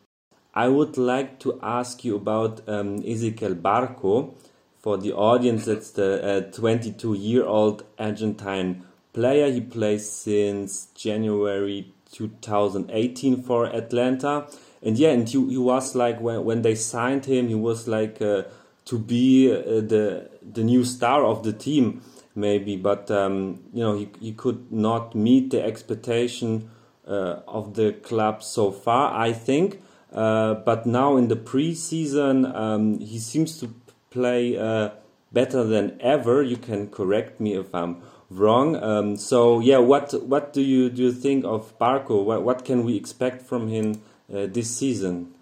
I 0.54 0.68
would 0.68 0.96
like 0.96 1.40
to 1.40 1.58
ask 1.62 2.04
you 2.04 2.14
about 2.16 2.68
um, 2.68 3.02
Ezequiel 3.02 3.60
Barco. 3.60 4.34
For 4.78 4.98
the 4.98 5.12
audience, 5.12 5.66
it's 5.66 5.90
the 5.92 6.48
22 6.52 7.10
uh, 7.10 7.14
year 7.14 7.44
old 7.44 7.84
Argentine 7.98 8.84
player. 9.12 9.50
He 9.50 9.62
plays 9.62 10.08
since 10.08 10.86
January 10.94 11.92
2018 12.12 13.42
for 13.42 13.66
Atlanta. 13.66 14.46
And 14.82 14.98
yeah, 14.98 15.10
and 15.10 15.28
he, 15.28 15.44
he 15.48 15.56
was 15.56 15.94
like 15.94 16.20
when, 16.20 16.44
when 16.44 16.62
they 16.62 16.74
signed 16.74 17.24
him, 17.24 17.48
he 17.48 17.54
was 17.54 17.88
like 17.88 18.20
uh, 18.20 18.42
to 18.86 18.98
be 18.98 19.50
uh, 19.50 19.80
the 19.80 20.30
the 20.42 20.62
new 20.62 20.84
star 20.84 21.24
of 21.24 21.42
the 21.42 21.52
team 21.52 22.02
maybe, 22.34 22.76
but 22.76 23.10
um, 23.10 23.62
you 23.72 23.82
know 23.82 23.96
he 23.96 24.08
he 24.20 24.32
could 24.32 24.72
not 24.72 25.14
meet 25.14 25.50
the 25.50 25.62
expectation 25.62 26.70
uh, 27.06 27.40
of 27.46 27.74
the 27.74 27.92
club 27.92 28.42
so 28.42 28.70
far. 28.70 29.14
I 29.14 29.32
think, 29.32 29.80
uh, 30.12 30.54
but 30.54 30.86
now 30.86 31.16
in 31.16 31.28
the 31.28 31.36
preseason 31.36 32.54
um, 32.54 32.98
he 32.98 33.18
seems 33.18 33.58
to 33.60 33.74
play 34.10 34.58
uh, 34.58 34.90
better 35.32 35.64
than 35.64 35.98
ever. 36.00 36.42
You 36.42 36.56
can 36.56 36.88
correct 36.88 37.40
me 37.40 37.54
if 37.54 37.74
I'm 37.74 38.02
wrong. 38.30 38.76
Um, 38.76 39.16
so 39.16 39.60
yeah, 39.60 39.78
what 39.78 40.12
what 40.26 40.52
do 40.52 40.62
you 40.62 40.90
do 40.90 41.02
you 41.02 41.12
think 41.12 41.44
of 41.44 41.78
Barco? 41.78 42.24
What 42.24 42.42
what 42.42 42.64
can 42.64 42.84
we 42.84 42.96
expect 42.96 43.42
from 43.42 43.68
him 43.68 44.02
uh, 44.32 44.46
this 44.46 44.76
season? 44.76 45.32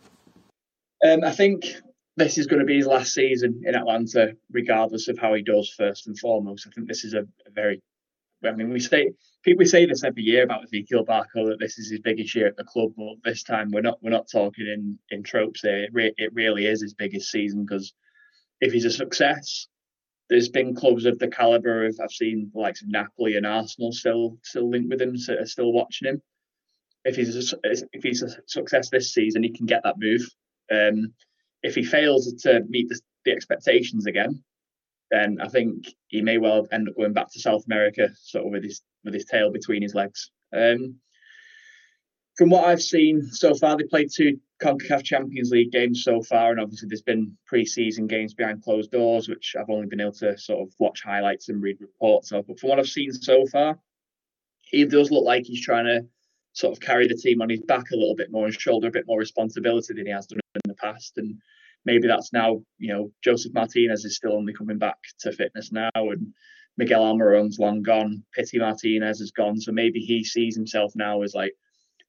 Um, 1.04 1.24
I 1.24 1.32
think 1.32 1.64
this 2.16 2.38
is 2.38 2.46
going 2.46 2.60
to 2.60 2.66
be 2.66 2.76
his 2.76 2.86
last 2.86 3.14
season 3.14 3.62
in 3.64 3.74
Atlanta, 3.74 4.34
regardless 4.50 5.08
of 5.08 5.18
how 5.18 5.34
he 5.34 5.42
does. 5.42 5.72
First 5.76 6.06
and 6.06 6.18
foremost, 6.18 6.66
I 6.66 6.70
think 6.70 6.88
this 6.88 7.04
is 7.04 7.14
a, 7.14 7.20
a 7.20 7.50
very 7.52 7.82
I 8.44 8.52
mean, 8.52 8.70
we 8.70 8.80
say 8.80 9.12
people 9.44 9.64
say 9.66 9.86
this 9.86 10.04
every 10.04 10.22
year 10.22 10.42
about 10.42 10.64
Ezequiel 10.64 11.06
Barco 11.06 11.48
that 11.48 11.58
this 11.60 11.78
is 11.78 11.90
his 11.90 12.00
biggest 12.00 12.34
year 12.34 12.46
at 12.46 12.56
the 12.56 12.64
club, 12.64 12.92
but 12.96 13.16
this 13.24 13.42
time 13.42 13.70
we're 13.72 13.82
not 13.82 13.98
we're 14.02 14.10
not 14.10 14.28
talking 14.30 14.66
in 14.66 14.98
in 15.10 15.22
tropes 15.22 15.62
here. 15.62 15.84
It, 15.84 15.90
re, 15.92 16.12
it 16.16 16.34
really 16.34 16.66
is 16.66 16.82
his 16.82 16.94
biggest 16.94 17.30
season 17.30 17.64
because 17.64 17.92
if 18.60 18.72
he's 18.72 18.84
a 18.84 18.90
success, 18.90 19.66
there's 20.28 20.48
been 20.48 20.74
clubs 20.74 21.04
of 21.04 21.18
the 21.18 21.28
caliber 21.28 21.86
of 21.86 21.98
I've 22.02 22.10
seen 22.10 22.50
likes 22.54 22.82
of 22.82 22.88
Napoli 22.88 23.36
and 23.36 23.46
Arsenal 23.46 23.92
still 23.92 24.38
still 24.42 24.68
linked 24.68 24.90
with 24.90 25.00
him, 25.00 25.16
so 25.16 25.36
still 25.44 25.72
watching 25.72 26.08
him. 26.08 26.22
If 27.04 27.16
he's 27.16 27.52
a, 27.52 27.56
if 27.64 28.02
he's 28.02 28.22
a 28.22 28.28
success 28.46 28.88
this 28.88 29.12
season, 29.12 29.42
he 29.42 29.50
can 29.50 29.66
get 29.66 29.82
that 29.84 29.98
move. 29.98 30.22
Um, 30.70 31.14
if 31.62 31.74
he 31.74 31.82
fails 31.82 32.32
to 32.42 32.60
meet 32.68 32.88
the, 32.88 33.00
the, 33.24 33.32
expectations 33.32 34.06
again, 34.06 34.42
then 35.10 35.38
I 35.40 35.48
think 35.48 35.86
he 36.08 36.22
may 36.22 36.38
well 36.38 36.66
end 36.72 36.88
up 36.88 36.96
going 36.96 37.12
back 37.12 37.30
to 37.32 37.40
South 37.40 37.64
America, 37.66 38.08
sort 38.16 38.46
of 38.46 38.52
with 38.52 38.64
his 38.64 38.82
with 39.04 39.14
his 39.14 39.24
tail 39.24 39.50
between 39.50 39.82
his 39.82 39.94
legs. 39.94 40.30
Um, 40.52 40.96
from 42.36 42.50
what 42.50 42.64
I've 42.64 42.82
seen 42.82 43.22
so 43.22 43.54
far, 43.54 43.76
they 43.76 43.84
played 43.84 44.08
two 44.10 44.38
CONCACAF 44.62 45.04
Champions 45.04 45.50
League 45.50 45.72
games 45.72 46.02
so 46.02 46.22
far, 46.22 46.50
and 46.50 46.60
obviously 46.60 46.88
there's 46.88 47.02
been 47.02 47.36
pre-season 47.46 48.06
games 48.06 48.32
behind 48.32 48.62
closed 48.62 48.90
doors, 48.90 49.28
which 49.28 49.54
I've 49.58 49.68
only 49.68 49.86
been 49.86 50.00
able 50.00 50.12
to 50.12 50.38
sort 50.38 50.66
of 50.66 50.74
watch 50.78 51.02
highlights 51.02 51.48
and 51.48 51.62
read 51.62 51.80
reports 51.80 52.32
of. 52.32 52.46
But 52.46 52.58
from 52.58 52.70
what 52.70 52.78
I've 52.78 52.88
seen 52.88 53.12
so 53.12 53.44
far, 53.46 53.78
he 54.62 54.84
does 54.86 55.10
look 55.10 55.24
like 55.24 55.44
he's 55.44 55.64
trying 55.64 55.84
to 55.84 56.06
sort 56.52 56.72
of 56.72 56.80
carry 56.80 57.08
the 57.08 57.16
team 57.16 57.40
on 57.40 57.48
his 57.48 57.62
back 57.62 57.90
a 57.92 57.96
little 57.96 58.14
bit 58.14 58.30
more 58.30 58.44
and 58.44 58.54
shoulder 58.54 58.88
a 58.88 58.92
bit 58.92 59.06
more 59.06 59.18
responsibility 59.18 59.94
than 59.94 60.06
he 60.06 60.12
has 60.12 60.26
done 60.26 60.40
in 60.54 60.68
the 60.68 60.74
past. 60.74 61.12
And 61.16 61.38
maybe 61.84 62.06
that's 62.06 62.32
now, 62.32 62.62
you 62.78 62.92
know, 62.92 63.10
Josef 63.24 63.52
Martinez 63.54 64.04
is 64.04 64.16
still 64.16 64.34
only 64.34 64.52
coming 64.52 64.78
back 64.78 64.98
to 65.20 65.32
fitness 65.32 65.72
now, 65.72 65.90
and 65.94 66.32
Miguel 66.76 67.04
Almiron's 67.04 67.58
long 67.58 67.82
gone. 67.82 68.22
Pity 68.34 68.58
Martinez 68.58 69.20
is 69.20 69.32
gone, 69.32 69.60
so 69.60 69.72
maybe 69.72 70.00
he 70.00 70.24
sees 70.24 70.56
himself 70.56 70.92
now 70.94 71.22
as 71.22 71.34
like 71.34 71.52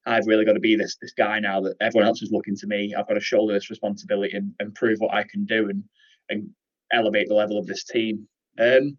I've 0.06 0.26
really 0.26 0.44
got 0.44 0.52
to 0.52 0.60
be 0.60 0.76
this 0.76 0.96
this 1.00 1.14
guy 1.14 1.38
now 1.40 1.60
that 1.62 1.76
everyone 1.80 2.08
else 2.08 2.22
is 2.22 2.30
looking 2.30 2.56
to 2.56 2.66
me. 2.66 2.94
I've 2.96 3.08
got 3.08 3.14
to 3.14 3.20
shoulder 3.20 3.54
this 3.54 3.70
responsibility 3.70 4.36
and, 4.36 4.52
and 4.58 4.74
prove 4.74 4.98
what 4.98 5.14
I 5.14 5.24
can 5.24 5.44
do 5.44 5.68
and 5.68 5.84
and 6.28 6.50
elevate 6.92 7.28
the 7.28 7.34
level 7.34 7.58
of 7.58 7.66
this 7.66 7.84
team. 7.84 8.28
Um, 8.58 8.96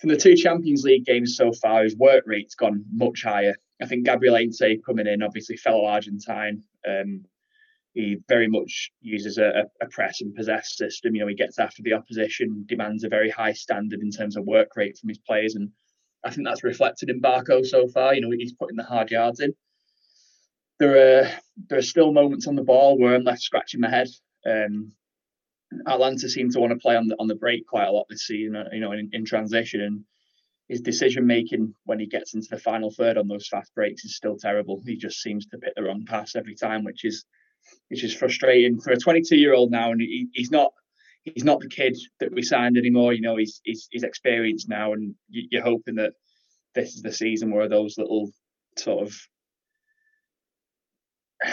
from 0.00 0.10
the 0.10 0.16
two 0.16 0.36
Champions 0.36 0.84
League 0.84 1.04
games 1.04 1.36
so 1.36 1.52
far, 1.52 1.82
his 1.82 1.96
work 1.96 2.24
rate's 2.26 2.54
gone 2.54 2.84
much 2.92 3.24
higher. 3.24 3.56
I 3.80 3.86
think 3.86 4.06
Gabriel 4.06 4.36
Heinze 4.36 4.82
coming 4.84 5.06
in, 5.06 5.22
obviously 5.22 5.56
fellow 5.56 5.84
Argentine. 5.84 6.62
Um, 6.86 7.24
he 7.94 8.16
very 8.28 8.48
much 8.48 8.90
uses 9.00 9.38
a, 9.38 9.64
a, 9.80 9.86
press 9.86 10.20
and 10.20 10.34
possess 10.34 10.76
system. 10.76 11.14
You 11.14 11.22
know, 11.22 11.26
he 11.26 11.34
gets 11.34 11.58
after 11.58 11.82
the 11.82 11.94
opposition, 11.94 12.64
demands 12.68 13.02
a 13.02 13.08
very 13.08 13.30
high 13.30 13.54
standard 13.54 14.00
in 14.00 14.10
terms 14.10 14.36
of 14.36 14.44
work 14.44 14.76
rate 14.76 14.98
from 14.98 15.08
his 15.08 15.18
players, 15.18 15.54
and 15.54 15.70
I 16.24 16.30
think 16.30 16.46
that's 16.46 16.64
reflected 16.64 17.10
in 17.10 17.20
Barco 17.20 17.64
so 17.64 17.88
far. 17.88 18.14
You 18.14 18.20
know, 18.20 18.30
he's 18.30 18.52
putting 18.52 18.76
the 18.76 18.84
hard 18.84 19.10
yards 19.10 19.40
in 19.40 19.54
there 20.78 21.22
are 21.22 21.30
there 21.68 21.78
are 21.78 21.82
still 21.82 22.12
moments 22.12 22.46
on 22.46 22.54
the 22.54 22.62
ball 22.62 22.98
where 22.98 23.14
I'm 23.14 23.24
left 23.24 23.42
scratching 23.42 23.80
my 23.80 23.90
head. 23.90 24.08
Um, 24.46 24.92
Atlanta 25.86 26.28
seem 26.28 26.50
to 26.50 26.60
want 26.60 26.72
to 26.72 26.78
play 26.78 26.96
on 26.96 27.08
the 27.08 27.16
on 27.18 27.26
the 27.26 27.34
break 27.34 27.66
quite 27.66 27.88
a 27.88 27.92
lot 27.92 28.06
this 28.08 28.26
season, 28.26 28.56
you 28.72 28.80
know, 28.80 28.92
in, 28.92 29.10
in 29.12 29.24
transition. 29.24 29.80
And 29.80 30.04
his 30.68 30.80
decision 30.82 31.26
making 31.26 31.74
when 31.84 31.98
he 31.98 32.06
gets 32.06 32.34
into 32.34 32.48
the 32.50 32.58
final 32.58 32.90
third 32.90 33.16
on 33.16 33.26
those 33.26 33.48
fast 33.48 33.74
breaks 33.74 34.04
is 34.04 34.16
still 34.16 34.36
terrible. 34.36 34.82
He 34.84 34.96
just 34.96 35.22
seems 35.22 35.46
to 35.46 35.58
pick 35.58 35.74
the 35.74 35.82
wrong 35.82 36.04
pass 36.06 36.36
every 36.36 36.54
time, 36.54 36.84
which 36.84 37.04
is 37.04 37.24
which 37.88 38.04
is 38.04 38.14
frustrating 38.14 38.80
for 38.80 38.92
a 38.92 38.96
22 38.96 39.36
year 39.36 39.54
old 39.54 39.70
now. 39.70 39.92
And 39.92 40.00
he, 40.00 40.28
he's 40.32 40.50
not 40.50 40.72
he's 41.24 41.44
not 41.44 41.60
the 41.60 41.68
kid 41.68 41.96
that 42.20 42.32
we 42.32 42.42
signed 42.42 42.76
anymore. 42.76 43.14
You 43.14 43.22
know, 43.22 43.36
he's 43.36 43.60
he's, 43.64 43.88
he's 43.90 44.02
experienced 44.02 44.68
now, 44.68 44.92
and 44.92 45.14
you're 45.30 45.62
hoping 45.62 45.96
that 45.96 46.12
this 46.74 46.94
is 46.94 47.02
the 47.02 47.12
season 47.12 47.50
where 47.50 47.68
those 47.68 47.96
little 47.96 48.30
sort 48.76 49.06
of 49.06 49.16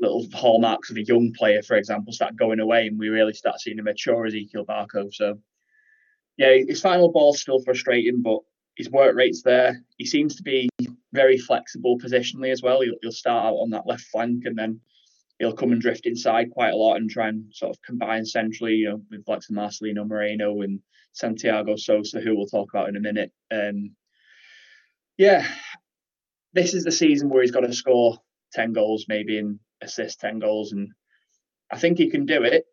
little 0.00 0.26
hallmarks 0.34 0.90
of 0.90 0.96
a 0.96 1.04
young 1.04 1.32
player, 1.38 1.62
for 1.62 1.76
example, 1.76 2.12
start 2.12 2.36
going 2.36 2.58
away, 2.58 2.88
and 2.88 2.98
we 2.98 3.10
really 3.10 3.32
start 3.32 3.60
seeing 3.60 3.78
a 3.78 3.82
mature 3.82 4.26
Ezequiel 4.26 4.66
Barco. 4.66 5.12
So, 5.12 5.38
yeah, 6.36 6.56
his 6.66 6.80
final 6.80 7.12
ball's 7.12 7.40
still 7.40 7.62
frustrating, 7.62 8.22
but 8.22 8.40
his 8.76 8.90
work 8.90 9.16
rate's 9.16 9.42
there. 9.42 9.82
He 9.96 10.06
seems 10.06 10.36
to 10.36 10.42
be 10.42 10.68
very 11.12 11.38
flexible 11.38 11.98
positionally 11.98 12.52
as 12.52 12.62
well. 12.62 12.82
He'll, 12.82 12.94
he'll 13.02 13.12
start 13.12 13.46
out 13.46 13.56
on 13.56 13.70
that 13.70 13.86
left 13.86 14.04
flank, 14.04 14.44
and 14.44 14.56
then 14.56 14.80
he'll 15.38 15.54
come 15.54 15.72
and 15.72 15.80
drift 15.80 16.06
inside 16.06 16.50
quite 16.50 16.72
a 16.72 16.76
lot 16.76 16.96
and 16.96 17.10
try 17.10 17.28
and 17.28 17.52
sort 17.52 17.74
of 17.74 17.82
combine 17.82 18.24
centrally, 18.24 18.74
you 18.74 18.90
know, 18.90 19.02
with 19.10 19.24
like 19.26 19.40
Marcelino 19.50 20.06
Moreno 20.06 20.60
and 20.62 20.80
Santiago 21.12 21.76
Sosa, 21.76 22.20
who 22.20 22.36
we'll 22.36 22.46
talk 22.46 22.70
about 22.72 22.88
in 22.88 22.96
a 22.96 23.00
minute. 23.00 23.32
Um, 23.50 23.96
yeah, 25.16 25.46
this 26.52 26.74
is 26.74 26.84
the 26.84 26.92
season 26.92 27.28
where 27.28 27.42
he's 27.42 27.50
got 27.50 27.60
to 27.60 27.72
score 27.72 28.18
10 28.52 28.72
goals 28.72 29.06
maybe 29.08 29.38
and 29.38 29.58
assist 29.80 30.20
10 30.20 30.38
goals. 30.38 30.72
And 30.72 30.90
I 31.70 31.78
think 31.78 31.98
he 31.98 32.10
can 32.10 32.26
do 32.26 32.42
it. 32.42 32.64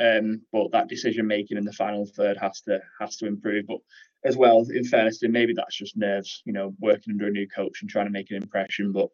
Um, 0.00 0.42
but 0.52 0.70
that 0.72 0.88
decision 0.88 1.26
making 1.26 1.56
in 1.56 1.64
the 1.64 1.72
final 1.72 2.06
third 2.06 2.36
has 2.38 2.60
to 2.62 2.80
has 3.00 3.16
to 3.16 3.26
improve. 3.26 3.66
But 3.66 3.78
as 4.24 4.36
well, 4.36 4.64
in 4.72 4.84
fairness 4.84 5.20
maybe 5.22 5.54
that's 5.54 5.76
just 5.76 5.96
nerves, 5.96 6.42
you 6.44 6.52
know, 6.52 6.74
working 6.80 7.14
under 7.14 7.26
a 7.26 7.30
new 7.30 7.48
coach 7.48 7.80
and 7.80 7.90
trying 7.90 8.06
to 8.06 8.12
make 8.12 8.30
an 8.30 8.36
impression. 8.36 8.92
But 8.92 9.08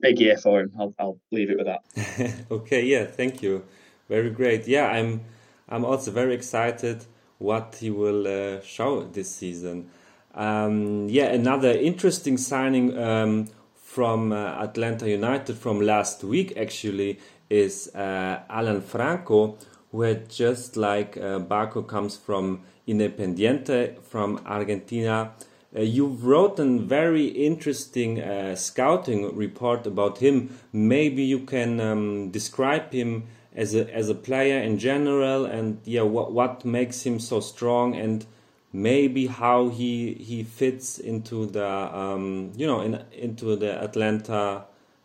big 0.00 0.20
year 0.20 0.36
for 0.36 0.60
him. 0.60 0.72
I'll, 0.78 0.94
I'll 0.98 1.20
leave 1.32 1.50
it 1.50 1.58
with 1.58 1.66
that. 1.66 2.46
okay, 2.50 2.84
yeah, 2.84 3.04
thank 3.04 3.42
you. 3.42 3.64
Very 4.08 4.30
great. 4.30 4.66
Yeah, 4.66 4.86
I'm 4.86 5.22
I'm 5.68 5.84
also 5.84 6.10
very 6.10 6.34
excited 6.34 7.04
what 7.38 7.76
he 7.80 7.90
will 7.90 8.26
uh, 8.26 8.60
show 8.62 9.04
this 9.04 9.30
season. 9.30 9.90
Um, 10.34 11.08
yeah, 11.08 11.26
another 11.26 11.70
interesting 11.70 12.36
signing 12.36 12.96
um, 12.98 13.48
from 13.74 14.32
uh, 14.32 14.62
Atlanta 14.62 15.08
United 15.08 15.56
from 15.56 15.80
last 15.80 16.24
week 16.24 16.56
actually 16.56 17.18
is 17.50 17.88
uh, 17.94 18.40
Alan 18.48 18.80
Franco, 18.80 19.58
had 19.92 20.28
just 20.28 20.76
like 20.76 21.16
uh, 21.16 21.40
Barco 21.40 21.86
comes 21.86 22.16
from 22.16 22.62
Independiente 22.86 24.02
from 24.02 24.40
Argentina. 24.46 25.32
Uh, 25.76 25.80
you 25.80 26.06
wrote 26.06 26.58
a 26.58 26.64
very 26.78 27.26
interesting 27.26 28.20
uh, 28.20 28.56
scouting 28.56 29.36
report 29.36 29.86
about 29.86 30.18
him. 30.18 30.58
Maybe 30.72 31.22
you 31.22 31.40
can 31.40 31.80
um, 31.80 32.30
describe 32.30 32.92
him 32.92 33.24
as 33.54 33.74
a 33.74 33.92
as 33.94 34.08
a 34.08 34.14
player 34.14 34.60
in 34.60 34.78
general, 34.78 35.44
and 35.44 35.80
yeah, 35.84 36.02
what 36.02 36.32
what 36.32 36.64
makes 36.64 37.02
him 37.02 37.18
so 37.18 37.40
strong 37.40 37.94
and 37.94 38.24
maybe 38.72 39.26
how 39.26 39.68
he 39.68 40.14
he 40.14 40.42
fits 40.42 40.98
into 40.98 41.46
the 41.46 41.66
um, 41.66 42.52
you 42.56 42.66
know 42.66 42.80
in, 42.80 43.02
into 43.12 43.56
the 43.56 43.82
Atlanta 43.82 44.64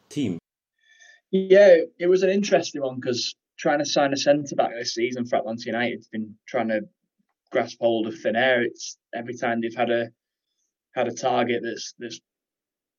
team. 0.10 0.38
Yeah, 1.32 1.78
it 1.98 2.08
was 2.08 2.24
an 2.24 2.30
interesting 2.30 2.82
one 2.82 2.96
because 2.96 3.34
trying 3.64 3.80
to 3.80 3.86
sign 3.86 4.12
a 4.12 4.18
centre 4.18 4.58
back 4.58 4.72
this 4.78 4.94
season 4.94 5.26
for 5.26 5.38
Atlanta 5.38 5.64
United's 5.66 6.10
been 6.10 6.36
trying 6.46 6.68
to 6.68 6.82
grasp 7.50 7.78
hold 7.80 8.08
of 8.08 8.20
thin 8.20 8.36
air. 8.36 8.62
It's 8.62 8.98
every 9.16 9.38
time 9.38 9.62
they've 9.62 9.74
had 9.74 9.90
a 9.90 10.10
had 10.94 11.08
a 11.08 11.14
target 11.14 11.62
that's 11.64 11.94
that's 11.98 12.20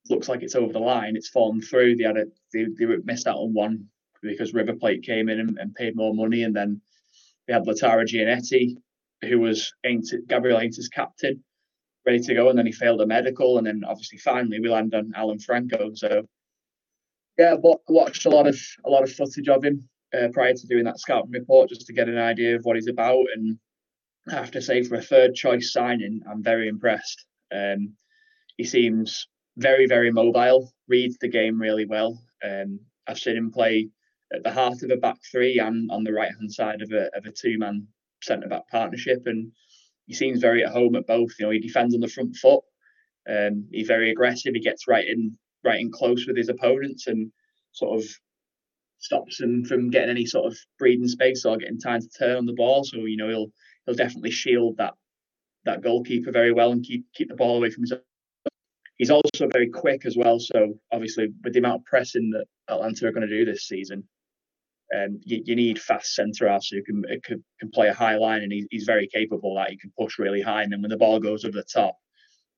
looks 0.09 0.27
like 0.27 0.43
it's 0.43 0.55
over 0.55 0.73
the 0.73 0.79
line, 0.79 1.17
it's 1.17 1.29
fallen 1.29 1.61
through. 1.61 1.97
They 1.97 2.05
had 2.05 2.17
a 2.17 2.25
they, 2.55 2.65
they 2.79 2.87
missed 3.05 3.27
out 3.27 3.37
on 3.37 3.53
one 3.53 3.89
because 4.23 4.55
River 4.55 4.73
Plate 4.75 5.03
came 5.03 5.29
in 5.29 5.39
and, 5.39 5.59
and 5.59 5.75
paid 5.75 5.97
more 5.97 6.15
money, 6.15 6.45
and 6.45 6.57
then 6.57 6.81
they 7.47 7.53
had 7.53 7.67
Lautaro 7.67 8.07
Giannetti, 8.07 8.77
who 9.21 9.41
was 9.41 9.71
Gabriel 10.29 10.59
Heinze's 10.59 10.89
captain, 10.89 11.45
ready 12.07 12.21
to 12.21 12.35
go, 12.35 12.49
and 12.49 12.59
then 12.59 12.65
he 12.65 12.73
failed 12.73 13.03
a 13.03 13.07
medical, 13.07 13.59
and 13.59 13.67
then 13.67 13.83
obviously 13.87 14.17
finally 14.17 14.61
we 14.61 14.71
land 14.71 14.95
on 14.95 15.13
Alan 15.15 15.41
Franco. 15.41 15.91
So 15.93 16.23
yeah, 17.37 17.57
watched 17.87 18.25
a 18.25 18.31
lot 18.31 18.47
of 18.47 18.59
a 18.87 18.89
lot 18.89 19.03
of 19.03 19.13
footage 19.13 19.51
of 19.51 19.63
him 19.63 19.91
uh, 20.15 20.29
prior 20.33 20.55
to 20.55 20.67
doing 20.67 20.85
that 20.85 21.01
scouting 21.01 21.31
report 21.31 21.69
just 21.69 21.87
to 21.87 21.93
get 21.93 22.09
an 22.09 22.19
idea 22.19 22.57
of 22.57 22.65
what 22.65 22.77
he's 22.77 22.89
about. 22.89 23.25
And 23.35 23.59
I 24.31 24.35
have 24.35 24.53
to 24.53 24.63
say, 24.63 24.83
for 24.83 24.97
a 24.97 25.03
third 25.03 25.35
choice 25.35 25.73
signing, 25.73 26.21
I'm 26.31 26.43
very 26.43 26.69
impressed. 26.69 27.25
Um, 27.55 27.95
he 28.57 28.65
seems 28.65 29.27
very 29.57 29.87
very 29.87 30.11
mobile, 30.11 30.73
reads 30.89 31.17
the 31.19 31.29
game 31.29 31.61
really 31.61 31.87
well. 31.87 32.21
Um, 32.43 32.81
I've 33.07 33.19
seen 33.19 33.37
him 33.37 33.53
play 33.53 33.89
at 34.33 34.43
the 34.43 34.53
heart 34.53 34.83
of 34.83 34.91
a 34.91 34.97
back 34.97 35.19
three 35.31 35.59
and 35.59 35.91
on 35.91 36.05
the 36.05 36.13
right 36.13 36.33
hand 36.39 36.53
side 36.53 36.83
of 36.83 36.91
a 36.93 37.11
of 37.17 37.27
a 37.27 37.33
two 37.33 37.59
man 37.59 37.87
centre 38.23 38.49
back 38.49 38.69
partnership, 38.71 39.23
and 39.27 39.53
he 40.07 40.15
seems 40.15 40.41
very 40.41 40.65
at 40.65 40.73
home 40.73 40.97
at 40.97 41.07
both. 41.07 41.33
You 41.39 41.47
know, 41.47 41.53
he 41.53 41.61
defends 41.61 41.95
on 41.95 42.01
the 42.01 42.09
front 42.09 42.37
foot. 42.37 42.65
Um, 43.29 43.69
he's 43.71 43.87
very 43.87 44.11
aggressive. 44.11 44.55
He 44.55 44.61
gets 44.61 44.89
right 44.89 45.07
in 45.07 45.37
right 45.65 45.81
in 45.81 45.91
close 45.91 46.27
with 46.27 46.37
his 46.37 46.49
opponents 46.49 47.07
and 47.07 47.33
sort 47.73 47.99
of 47.99 48.07
stops 49.05 49.41
him 49.41 49.65
from 49.65 49.91
getting 49.91 50.11
any 50.11 50.25
sort 50.25 50.47
of 50.47 50.57
breathing 50.79 51.09
space 51.09 51.45
or 51.45 51.59
getting 51.59 51.79
time 51.79 52.01
to 52.01 52.09
turn 52.09 52.37
on 52.37 52.47
the 52.47 52.55
ball. 52.55 52.85
So 52.85 52.99
you 53.05 53.17
know 53.17 53.29
he'll 53.29 53.51
he'll 53.85 53.95
definitely 53.95 54.31
shield 54.31 54.79
that 54.79 54.95
that 55.65 55.83
goalkeeper 55.83 56.33
very 56.33 56.53
well 56.53 56.73
and 56.73 56.83
keep 56.83 57.05
keep 57.15 57.29
the 57.29 57.37
ball 57.37 57.59
away 57.59 57.71
from 57.71 57.85
his. 57.85 57.93
He's 58.97 59.11
also 59.11 59.49
very 59.53 59.69
quick 59.69 60.07
as 60.07 60.17
well. 60.17 60.39
So 60.39 60.75
obviously 60.93 61.29
with 61.43 61.53
the 61.53 61.59
amount 61.59 61.81
of 61.81 61.85
pressing 61.85 62.31
that 62.31 62.47
Atlanta 62.73 63.07
are 63.07 63.13
going 63.13 63.29
to 63.29 63.39
do 63.39 63.45
this 63.45 63.67
season, 63.67 64.05
um, 64.97 65.19
you, 65.25 65.43
you, 65.45 65.57
need 65.57 65.81
fast 65.81 66.15
centre 66.15 66.49
halves 66.49 66.69
who 66.69 66.81
can, 66.85 67.03
can, 67.25 67.45
can 67.59 67.71
play 67.73 67.89
a 67.89 67.95
high 67.95 68.17
line, 68.17 68.43
and 68.43 68.53
he, 68.53 68.67
he's 68.71 68.85
very 68.85 69.09
capable. 69.13 69.57
That 69.57 69.71
he 69.71 69.77
can 69.77 69.93
push 69.99 70.19
really 70.19 70.41
high, 70.41 70.63
and 70.63 70.73
then 70.73 70.81
when 70.81 70.91
the 70.91 70.97
ball 70.97 71.19
goes 71.19 71.45
over 71.45 71.57
the 71.57 71.65
top, 71.65 71.97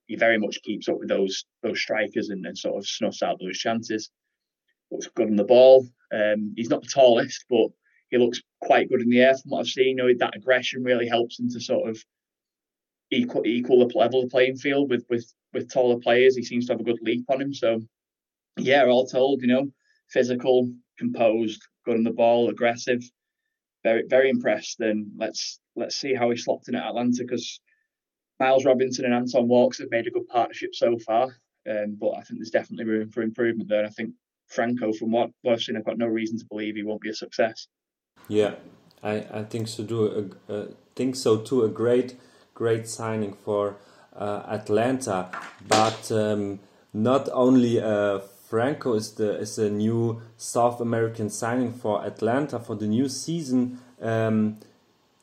he 0.06 0.16
very 0.16 0.38
much 0.38 0.62
keeps 0.62 0.88
up 0.88 0.98
with 0.98 1.08
those 1.08 1.44
those 1.62 1.80
strikers 1.80 2.28
and, 2.28 2.44
and 2.44 2.58
sort 2.58 2.76
of 2.76 2.86
snuffs 2.86 3.22
out 3.22 3.38
those 3.40 3.58
chances. 3.58 4.10
Looks 4.90 5.08
good 5.14 5.28
on 5.28 5.36
the 5.36 5.44
ball. 5.44 5.86
Um, 6.12 6.54
he's 6.56 6.70
not 6.70 6.82
the 6.82 6.88
tallest, 6.88 7.44
but 7.50 7.68
he 8.10 8.18
looks 8.18 8.40
quite 8.60 8.88
good 8.88 9.02
in 9.02 9.10
the 9.10 9.20
air 9.20 9.36
from 9.36 9.50
what 9.50 9.60
I've 9.60 9.66
seen. 9.66 9.96
You 9.98 10.04
know, 10.04 10.12
that 10.18 10.36
aggression 10.36 10.84
really 10.84 11.08
helps 11.08 11.38
him 11.38 11.48
to 11.50 11.60
sort 11.60 11.88
of 11.90 11.98
equal 13.10 13.46
equal 13.46 13.86
the 13.86 13.98
level 13.98 14.22
the 14.22 14.28
playing 14.28 14.56
field 14.56 14.90
with 14.90 15.04
with 15.10 15.32
with 15.52 15.72
taller 15.72 15.98
players. 15.98 16.36
He 16.36 16.42
seems 16.42 16.66
to 16.66 16.72
have 16.72 16.80
a 16.80 16.84
good 16.84 17.00
leap 17.02 17.24
on 17.28 17.40
him. 17.40 17.52
So 17.52 17.80
yeah, 18.56 18.84
all 18.86 19.06
told, 19.06 19.42
you 19.42 19.48
know, 19.48 19.70
physical, 20.08 20.70
composed, 20.98 21.62
good 21.84 21.96
on 21.96 22.04
the 22.04 22.10
ball, 22.10 22.48
aggressive. 22.48 23.02
Very 23.82 24.04
very 24.08 24.30
impressed. 24.30 24.80
And 24.80 25.08
let's 25.16 25.60
let's 25.74 25.96
see 25.96 26.14
how 26.14 26.30
he 26.30 26.36
slots 26.36 26.68
in 26.68 26.74
at 26.74 26.86
Atlanta 26.86 27.22
because 27.22 27.60
Miles 28.38 28.64
Robinson 28.64 29.04
and 29.04 29.14
Anton 29.14 29.48
Walkes 29.48 29.78
have 29.78 29.90
made 29.90 30.06
a 30.06 30.10
good 30.10 30.28
partnership 30.28 30.74
so 30.74 30.98
far, 30.98 31.36
um, 31.68 31.96
but 31.98 32.10
I 32.10 32.22
think 32.22 32.38
there's 32.38 32.50
definitely 32.50 32.84
room 32.84 33.10
for 33.10 33.22
improvement 33.22 33.68
there. 33.68 33.84
I 33.84 33.88
think 33.88 34.12
Franco, 34.48 34.92
from 34.92 35.12
what, 35.12 35.30
I've 35.48 35.60
seen, 35.60 35.76
I've 35.76 35.84
got 35.84 35.98
no 35.98 36.06
reason 36.06 36.38
to 36.38 36.44
believe 36.46 36.76
he 36.76 36.82
won't 36.82 37.00
be 37.00 37.10
a 37.10 37.14
success. 37.14 37.68
Yeah, 38.28 38.54
I, 39.02 39.24
I 39.32 39.44
think 39.44 39.68
so 39.68 39.84
too. 39.84 40.34
Uh, 40.48 40.64
think 40.94 41.16
so 41.16 41.38
too. 41.38 41.64
A 41.64 41.68
great 41.68 42.16
great 42.54 42.88
signing 42.88 43.34
for 43.34 43.76
uh, 44.16 44.42
Atlanta, 44.48 45.30
but 45.68 46.10
um, 46.10 46.58
not 46.92 47.28
only 47.32 47.80
uh, 47.80 48.18
Franco 48.18 48.94
is 48.94 49.12
the 49.12 49.38
is 49.38 49.58
a 49.58 49.70
new 49.70 50.22
South 50.36 50.80
American 50.80 51.28
signing 51.30 51.72
for 51.72 52.04
Atlanta 52.04 52.58
for 52.58 52.74
the 52.74 52.86
new 52.86 53.08
season. 53.08 53.78
Um, 54.00 54.58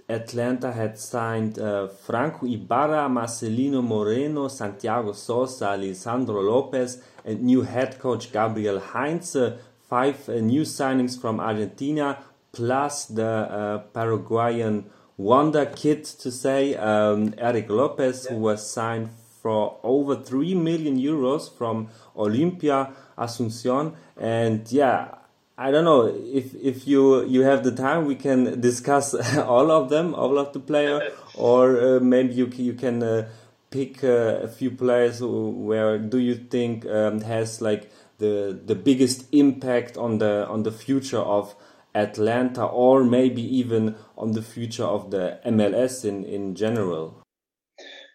Atlanta 0.09 0.71
had 0.71 0.99
signed 0.99 1.59
uh, 1.59 1.87
Franco 1.87 2.45
Ibarra, 2.45 3.07
Marcelino 3.09 3.81
Moreno, 3.81 4.47
Santiago 4.47 5.13
Sosa, 5.13 5.77
Lisandro 5.77 6.43
Lopez, 6.43 7.01
and 7.25 7.41
new 7.41 7.61
head 7.61 7.99
coach 7.99 8.31
Gabriel 8.31 8.79
Heinze. 8.79 9.53
Five 9.89 10.27
uh, 10.27 10.33
new 10.33 10.61
signings 10.61 11.19
from 11.19 11.39
Argentina, 11.39 12.17
plus 12.51 13.05
the 13.05 13.25
uh, 13.25 13.77
Paraguayan 13.93 14.85
wonder 15.17 15.65
kid, 15.65 16.03
to 16.05 16.31
say, 16.31 16.75
um, 16.75 17.33
Eric 17.37 17.69
Lopez, 17.69 18.25
who 18.25 18.37
was 18.37 18.69
signed 18.69 19.09
for 19.41 19.77
over 19.83 20.15
3 20.15 20.55
million 20.55 20.97
euros 20.97 21.55
from 21.55 21.89
Olimpia 22.15 22.93
Asuncion. 23.17 23.93
And 24.17 24.69
yeah, 24.71 25.09
I 25.57 25.69
don't 25.69 25.83
know 25.85 26.05
if 26.07 26.55
if 26.55 26.87
you 26.87 27.23
you 27.25 27.41
have 27.43 27.63
the 27.63 27.71
time, 27.71 28.05
we 28.05 28.15
can 28.15 28.59
discuss 28.59 29.13
all 29.37 29.71
of 29.71 29.89
them, 29.89 30.15
all 30.15 30.39
of 30.39 30.51
the 30.53 30.59
player, 30.59 31.11
or 31.35 31.79
uh, 31.79 31.99
maybe 31.99 32.33
you 32.33 32.47
you 32.47 32.73
can 32.73 33.03
uh, 33.03 33.29
pick 33.69 34.03
uh, 34.03 34.41
a 34.41 34.47
few 34.47 34.71
players 34.71 35.21
where 35.21 35.99
do 35.99 36.17
you 36.17 36.35
think 36.35 36.87
um, 36.87 37.21
has 37.21 37.61
like 37.61 37.91
the 38.17 38.59
the 38.65 38.73
biggest 38.73 39.25
impact 39.31 39.95
on 39.95 40.17
the 40.17 40.47
on 40.47 40.63
the 40.63 40.71
future 40.71 41.19
of 41.21 41.55
Atlanta, 41.93 42.65
or 42.65 43.03
maybe 43.03 43.43
even 43.43 43.95
on 44.17 44.31
the 44.31 44.41
future 44.41 44.85
of 44.85 45.11
the 45.11 45.39
MLS 45.45 46.03
in 46.03 46.23
in 46.25 46.55
general. 46.55 47.22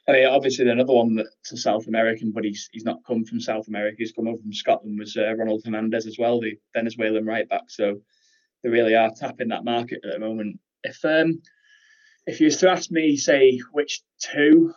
I 0.09 0.13
mean, 0.13 0.27
obviously, 0.27 0.69
another 0.69 0.95
one 0.95 1.17
that's 1.17 1.53
a 1.53 1.57
South 1.59 1.87
American, 1.87 2.33
but 2.33 2.45
he's 2.45 2.69
he's 2.73 2.85
not 2.85 3.05
come 3.07 3.25
from 3.25 3.41
South 3.41 3.69
America. 3.69 3.97
He's 3.99 4.13
come 4.13 4.27
over 4.27 4.39
from 4.39 4.55
Scotland. 4.55 4.99
Was 4.99 5.17
uh, 5.17 5.37
Ronald 5.37 5.63
Hernandez 5.65 6.07
as 6.07 6.19
well, 6.19 6.41
the 6.41 6.59
Venezuelan 6.75 7.27
right 7.27 7.49
back. 7.49 7.65
So 7.69 8.01
they 8.63 8.71
really 8.71 8.95
are 8.95 9.11
tapping 9.15 9.49
that 9.49 9.65
market 9.65 10.01
at 10.05 10.13
the 10.13 10.19
moment. 10.19 10.61
If 10.83 11.05
um, 11.05 11.43
if 12.27 12.41
you 12.41 12.47
was 12.47 12.57
to 12.59 12.71
ask 12.71 12.91
me, 12.91 13.17
say 13.19 13.61
which 13.73 14.01
two 14.19 14.73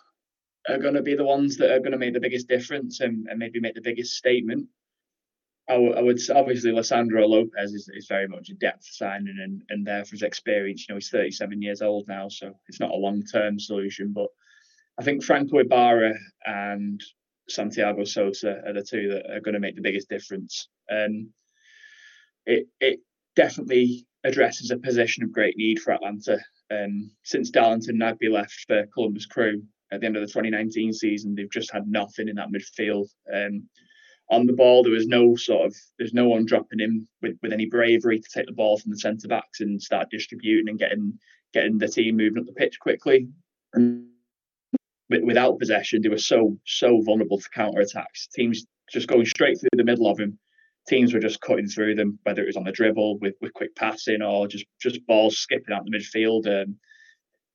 are 0.68 0.78
going 0.78 0.96
to 0.96 1.02
be 1.02 1.16
the 1.16 1.24
ones 1.24 1.58
that 1.58 1.72
are 1.72 1.80
going 1.80 1.94
to 1.94 1.98
make 1.98 2.14
the 2.14 2.20
biggest 2.20 2.50
difference 2.50 3.00
and, 3.00 3.28
and 3.28 3.40
maybe 3.40 3.60
make 3.60 3.74
the 3.74 3.82
biggest 3.82 4.16
statement, 4.16 4.68
I, 5.68 5.74
w- 5.74 5.94
I 5.94 6.02
would 6.02 6.20
obviously 6.30 6.72
Lisandro 6.72 7.28
Lopez 7.28 7.74
is, 7.74 7.90
is 7.94 8.06
very 8.08 8.28
much 8.28 8.50
a 8.50 8.54
depth 8.56 8.86
signing 8.86 9.40
and 9.42 9.64
and 9.70 9.88
there 9.88 10.04
for 10.04 10.12
his 10.12 10.24
experience. 10.24 10.86
You 10.90 10.94
know, 10.94 10.98
he's 10.98 11.10
37 11.10 11.62
years 11.62 11.82
old 11.82 12.10
now, 12.10 12.28
so 12.28 12.54
it's 12.68 12.82
not 12.82 12.92
a 12.92 12.96
long 12.96 13.24
term 13.24 13.58
solution, 13.58 14.12
but 14.12 14.28
I 15.02 15.04
think 15.04 15.24
Franco 15.24 15.58
Ibarra 15.58 16.14
and 16.46 17.02
Santiago 17.50 18.04
Sosa 18.04 18.62
are 18.68 18.74
the 18.74 18.84
two 18.84 19.10
that 19.10 19.32
are 19.32 19.40
going 19.40 19.56
to 19.56 19.60
make 19.60 19.76
the 19.76 19.82
biggest 19.82 20.08
difference. 20.10 20.68
Um, 20.92 21.32
it 22.46 22.68
it 22.80 23.00
definitely 23.36 24.06
addresses 24.24 24.70
a 24.70 24.78
position 24.78 25.24
of 25.24 25.32
great 25.32 25.58
need 25.58 25.80
for 25.80 25.92
Atlanta. 25.92 26.38
Um, 26.70 27.10
since 27.24 27.50
Darlington 27.50 27.98
Nagbe 27.98 28.32
left 28.32 28.66
for 28.68 28.86
Columbus 28.94 29.26
Crew 29.26 29.64
at 29.92 30.02
the 30.02 30.06
end 30.06 30.18
of 30.18 30.22
the 30.22 30.28
2019 30.28 30.94
season, 30.94 31.34
they've 31.34 31.50
just 31.50 31.72
had 31.72 31.88
nothing 31.88 32.28
in 32.28 32.36
that 32.36 32.52
midfield. 32.52 33.08
Um, 33.34 33.68
on 34.30 34.46
the 34.46 34.54
ball, 34.54 34.84
there 34.84 34.94
was 34.94 35.08
no 35.08 35.36
sort 35.36 35.66
of 35.66 35.76
there's 35.98 36.14
no 36.14 36.30
one 36.30 36.46
dropping 36.46 36.80
in 36.80 37.08
with, 37.24 37.40
with 37.42 37.54
any 37.54 37.66
bravery 37.66 38.20
to 38.20 38.30
take 38.32 38.46
the 38.46 38.54
ball 38.54 38.78
from 38.78 38.92
the 38.92 39.00
centre 39.00 39.28
backs 39.28 39.62
and 39.62 39.82
start 39.82 40.12
distributing 40.12 40.70
and 40.70 40.78
getting 40.78 41.18
getting 41.56 41.80
the 41.80 41.88
team 41.88 42.18
moving 42.18 42.38
up 42.38 42.46
the 42.46 42.54
pitch 42.54 42.80
quickly. 42.80 43.28
And 43.74 44.11
without 45.24 45.60
possession, 45.60 46.02
they 46.02 46.10
were 46.10 46.18
so 46.18 46.58
so 46.66 47.02
vulnerable 47.02 47.40
to 47.40 47.50
counter 47.50 47.82
attacks. 47.82 48.28
Teams 48.28 48.66
just 48.92 49.08
going 49.08 49.26
straight 49.26 49.60
through 49.60 49.70
the 49.76 49.84
middle 49.84 50.08
of 50.08 50.20
him. 50.20 50.38
Teams 50.88 51.14
were 51.14 51.20
just 51.20 51.42
cutting 51.42 51.68
through 51.68 51.96
them, 51.96 52.20
whether 52.24 52.42
it 52.42 52.48
was 52.48 52.58
on 52.58 52.64
the 52.64 52.72
dribble 52.72 53.20
with, 53.20 53.36
with 53.40 53.54
quick 53.54 53.76
passing 53.76 54.22
or 54.22 54.48
just 54.48 54.66
just 54.82 55.06
balls 55.06 55.38
skipping 55.38 55.74
out 55.74 55.86
the 55.86 55.92
midfield. 55.92 56.48
And 56.48 56.76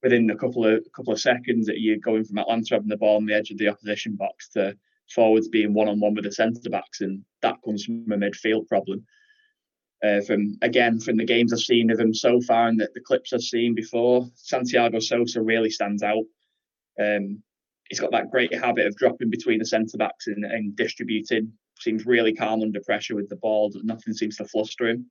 within 0.02 0.30
a 0.30 0.36
couple 0.36 0.66
of 0.66 0.84
couple 0.94 1.12
of 1.12 1.20
seconds, 1.20 1.68
you're 1.74 1.98
going 1.98 2.24
from 2.24 2.38
Atlanta 2.38 2.74
having 2.74 2.88
the 2.88 2.96
ball 2.96 3.16
on 3.16 3.26
the 3.26 3.34
edge 3.34 3.50
of 3.50 3.58
the 3.58 3.68
opposition 3.68 4.16
box 4.16 4.48
to 4.50 4.76
forwards 5.12 5.48
being 5.48 5.72
one 5.72 5.88
on 5.88 6.00
one 6.00 6.14
with 6.14 6.24
the 6.24 6.32
centre 6.32 6.70
backs, 6.70 7.00
and 7.00 7.22
that 7.42 7.56
comes 7.64 7.84
from 7.84 8.10
a 8.12 8.16
midfield 8.16 8.66
problem. 8.68 9.04
Uh, 10.04 10.20
from 10.20 10.58
again 10.60 11.00
from 11.00 11.16
the 11.16 11.24
games 11.24 11.52
I've 11.52 11.58
seen 11.60 11.90
of 11.90 11.98
him 11.98 12.12
so 12.12 12.38
far 12.42 12.68
and 12.68 12.78
the, 12.78 12.88
the 12.94 13.00
clips 13.00 13.32
I've 13.32 13.40
seen 13.40 13.74
before, 13.74 14.28
Santiago 14.34 14.98
Sosa 15.00 15.40
really 15.40 15.70
stands 15.70 16.02
out. 16.02 16.24
Um, 17.00 17.42
he's 17.88 18.00
got 18.00 18.12
that 18.12 18.30
great 18.30 18.54
habit 18.54 18.86
of 18.86 18.96
dropping 18.96 19.30
between 19.30 19.58
the 19.58 19.66
centre 19.66 19.98
backs 19.98 20.26
and, 20.26 20.44
and, 20.44 20.76
distributing. 20.76 21.52
Seems 21.78 22.06
really 22.06 22.34
calm 22.34 22.62
under 22.62 22.80
pressure 22.80 23.14
with 23.14 23.28
the 23.28 23.36
ball. 23.36 23.72
Nothing 23.82 24.14
seems 24.14 24.36
to 24.38 24.46
fluster 24.46 24.88
him, 24.88 25.10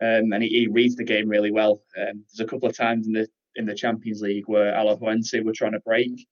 um, 0.00 0.32
and 0.32 0.42
he, 0.42 0.48
he, 0.48 0.66
reads 0.66 0.96
the 0.96 1.04
game 1.04 1.28
really 1.28 1.50
well. 1.50 1.82
Um, 1.98 2.24
there's 2.26 2.40
a 2.40 2.50
couple 2.50 2.68
of 2.68 2.76
times 2.76 3.06
in 3.06 3.12
the 3.12 3.28
in 3.56 3.66
the 3.66 3.74
Champions 3.74 4.22
League 4.22 4.44
where 4.46 4.72
Alajuelense 4.72 5.44
were 5.44 5.52
trying 5.52 5.72
to 5.72 5.80
break, 5.80 6.26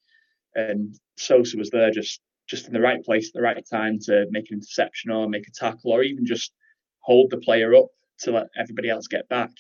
and 0.55 0.95
Sosa 1.19 1.59
was 1.59 1.71
there 1.71 1.91
just 1.91 2.21
just 2.49 2.67
in 2.67 2.73
the 2.73 2.81
right 2.81 3.05
place 3.05 3.29
at 3.29 3.35
the 3.35 3.43
right 3.43 3.63
time 3.71 3.99
to 3.99 4.27
make 4.31 4.51
an 4.51 4.57
interception 4.57 5.11
or 5.11 5.29
make 5.29 5.47
a 5.47 5.53
tackle 5.53 5.93
or 5.93 6.03
even 6.03 6.25
just 6.27 6.53
hold 7.01 7.31
the 7.31 7.39
player 7.39 7.75
up 7.75 7.87
to 8.21 8.33
let 8.33 8.47
everybody 8.59 8.89
else 8.89 9.07
get 9.07 9.29
back. 9.29 9.51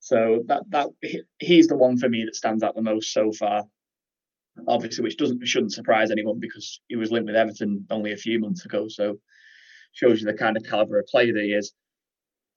So 0.00 0.42
that 0.46 0.64
that 0.68 0.88
he's 1.40 1.68
the 1.68 1.76
one 1.76 1.96
for 1.96 2.08
me 2.08 2.24
that 2.24 2.36
stands 2.36 2.62
out 2.62 2.74
the 2.74 2.82
most 2.82 3.12
so 3.12 3.32
far 3.32 3.64
obviously, 4.66 5.02
which 5.02 5.16
doesn't 5.16 5.46
shouldn't 5.46 5.72
surprise 5.72 6.10
anyone 6.10 6.38
because 6.40 6.80
he 6.88 6.96
was 6.96 7.10
linked 7.10 7.26
with 7.26 7.36
Everton 7.36 7.86
only 7.90 8.12
a 8.12 8.16
few 8.16 8.40
months 8.40 8.64
ago. 8.64 8.88
So 8.88 9.18
shows 9.92 10.20
you 10.20 10.26
the 10.26 10.34
kind 10.34 10.56
of 10.56 10.64
caliber 10.64 10.98
of 10.98 11.06
player 11.06 11.32
that 11.32 11.42
he 11.42 11.52
is. 11.52 11.72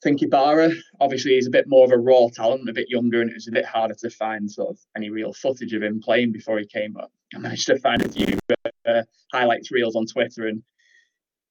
think 0.03 0.21
Ibarra, 0.21 0.71
obviously, 0.99 1.33
he's 1.33 1.47
a 1.47 1.51
bit 1.51 1.65
more 1.67 1.85
of 1.85 1.91
a 1.91 1.97
raw 1.97 2.27
talent, 2.33 2.69
a 2.69 2.73
bit 2.73 2.89
younger, 2.89 3.21
and 3.21 3.29
it 3.29 3.35
was 3.35 3.47
a 3.47 3.51
bit 3.51 3.65
harder 3.65 3.95
to 3.95 4.09
find 4.09 4.49
sort 4.49 4.71
of 4.71 4.79
any 4.95 5.09
real 5.09 5.33
footage 5.33 5.73
of 5.73 5.83
him 5.83 6.01
playing 6.01 6.31
before 6.31 6.59
he 6.59 6.65
came 6.65 6.97
up. 6.97 7.11
I 7.35 7.39
managed 7.39 7.67
to 7.67 7.79
find 7.79 8.01
a 8.01 8.09
few 8.09 8.37
uh, 8.85 9.03
highlights 9.31 9.71
reels 9.71 9.95
on 9.95 10.05
Twitter, 10.05 10.47
and 10.47 10.63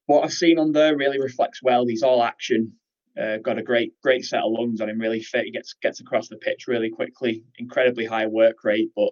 what 0.06 0.24
I've 0.24 0.32
seen 0.32 0.58
on 0.58 0.72
there 0.72 0.96
really 0.96 1.20
reflects 1.20 1.62
well. 1.62 1.86
He's 1.86 2.02
all 2.02 2.22
action, 2.22 2.72
uh, 3.20 3.38
got 3.38 3.58
a 3.58 3.62
great 3.62 3.92
great 4.02 4.24
set 4.24 4.42
of 4.42 4.52
lungs 4.52 4.80
on 4.80 4.88
him, 4.88 4.98
really 4.98 5.22
fit. 5.22 5.44
He 5.44 5.50
gets 5.50 5.74
gets 5.82 6.00
across 6.00 6.28
the 6.28 6.36
pitch 6.36 6.66
really 6.68 6.90
quickly, 6.90 7.44
incredibly 7.58 8.06
high 8.06 8.26
work 8.26 8.64
rate. 8.64 8.90
But 8.94 9.10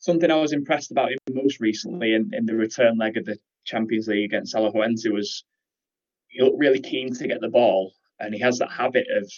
something 0.00 0.30
I 0.30 0.36
was 0.36 0.52
impressed 0.52 0.90
about 0.90 1.12
him 1.12 1.18
most 1.30 1.60
recently 1.60 2.14
in, 2.14 2.30
in 2.32 2.46
the 2.46 2.56
return 2.56 2.98
leg 2.98 3.16
of 3.16 3.26
the 3.26 3.38
Champions 3.64 4.08
League 4.08 4.24
against 4.24 4.54
Alajuelense 4.54 5.10
was 5.12 5.44
he 6.28 6.42
looked 6.42 6.58
really 6.58 6.80
keen 6.80 7.14
to 7.14 7.28
get 7.28 7.40
the 7.40 7.48
ball 7.48 7.92
and 8.18 8.34
he 8.34 8.40
has 8.40 8.58
that 8.58 8.72
habit 8.72 9.06
of 9.16 9.30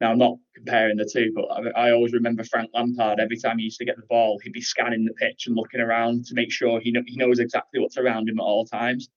now 0.00 0.12
I'm 0.12 0.18
not 0.18 0.38
comparing 0.56 0.96
the 0.96 1.04
two, 1.04 1.30
but 1.34 1.44
I, 1.44 1.88
I, 1.88 1.92
always 1.92 2.14
remember 2.14 2.42
Frank 2.42 2.70
Lampard. 2.72 3.20
Every 3.20 3.36
time 3.36 3.58
he 3.58 3.64
used 3.64 3.76
to 3.80 3.84
get 3.84 3.96
the 3.96 4.06
ball, 4.08 4.38
he'd 4.42 4.54
be 4.54 4.62
scanning 4.62 5.04
the 5.04 5.12
pitch 5.12 5.44
and 5.46 5.54
looking 5.54 5.80
around 5.80 6.24
to 6.26 6.34
make 6.34 6.50
sure 6.50 6.80
he 6.80 6.90
know, 6.90 7.02
he 7.06 7.16
knows 7.16 7.38
exactly 7.38 7.80
what's 7.80 7.98
around 7.98 8.26
him 8.26 8.40
at 8.40 8.42
all 8.42 8.64
times. 8.64 9.10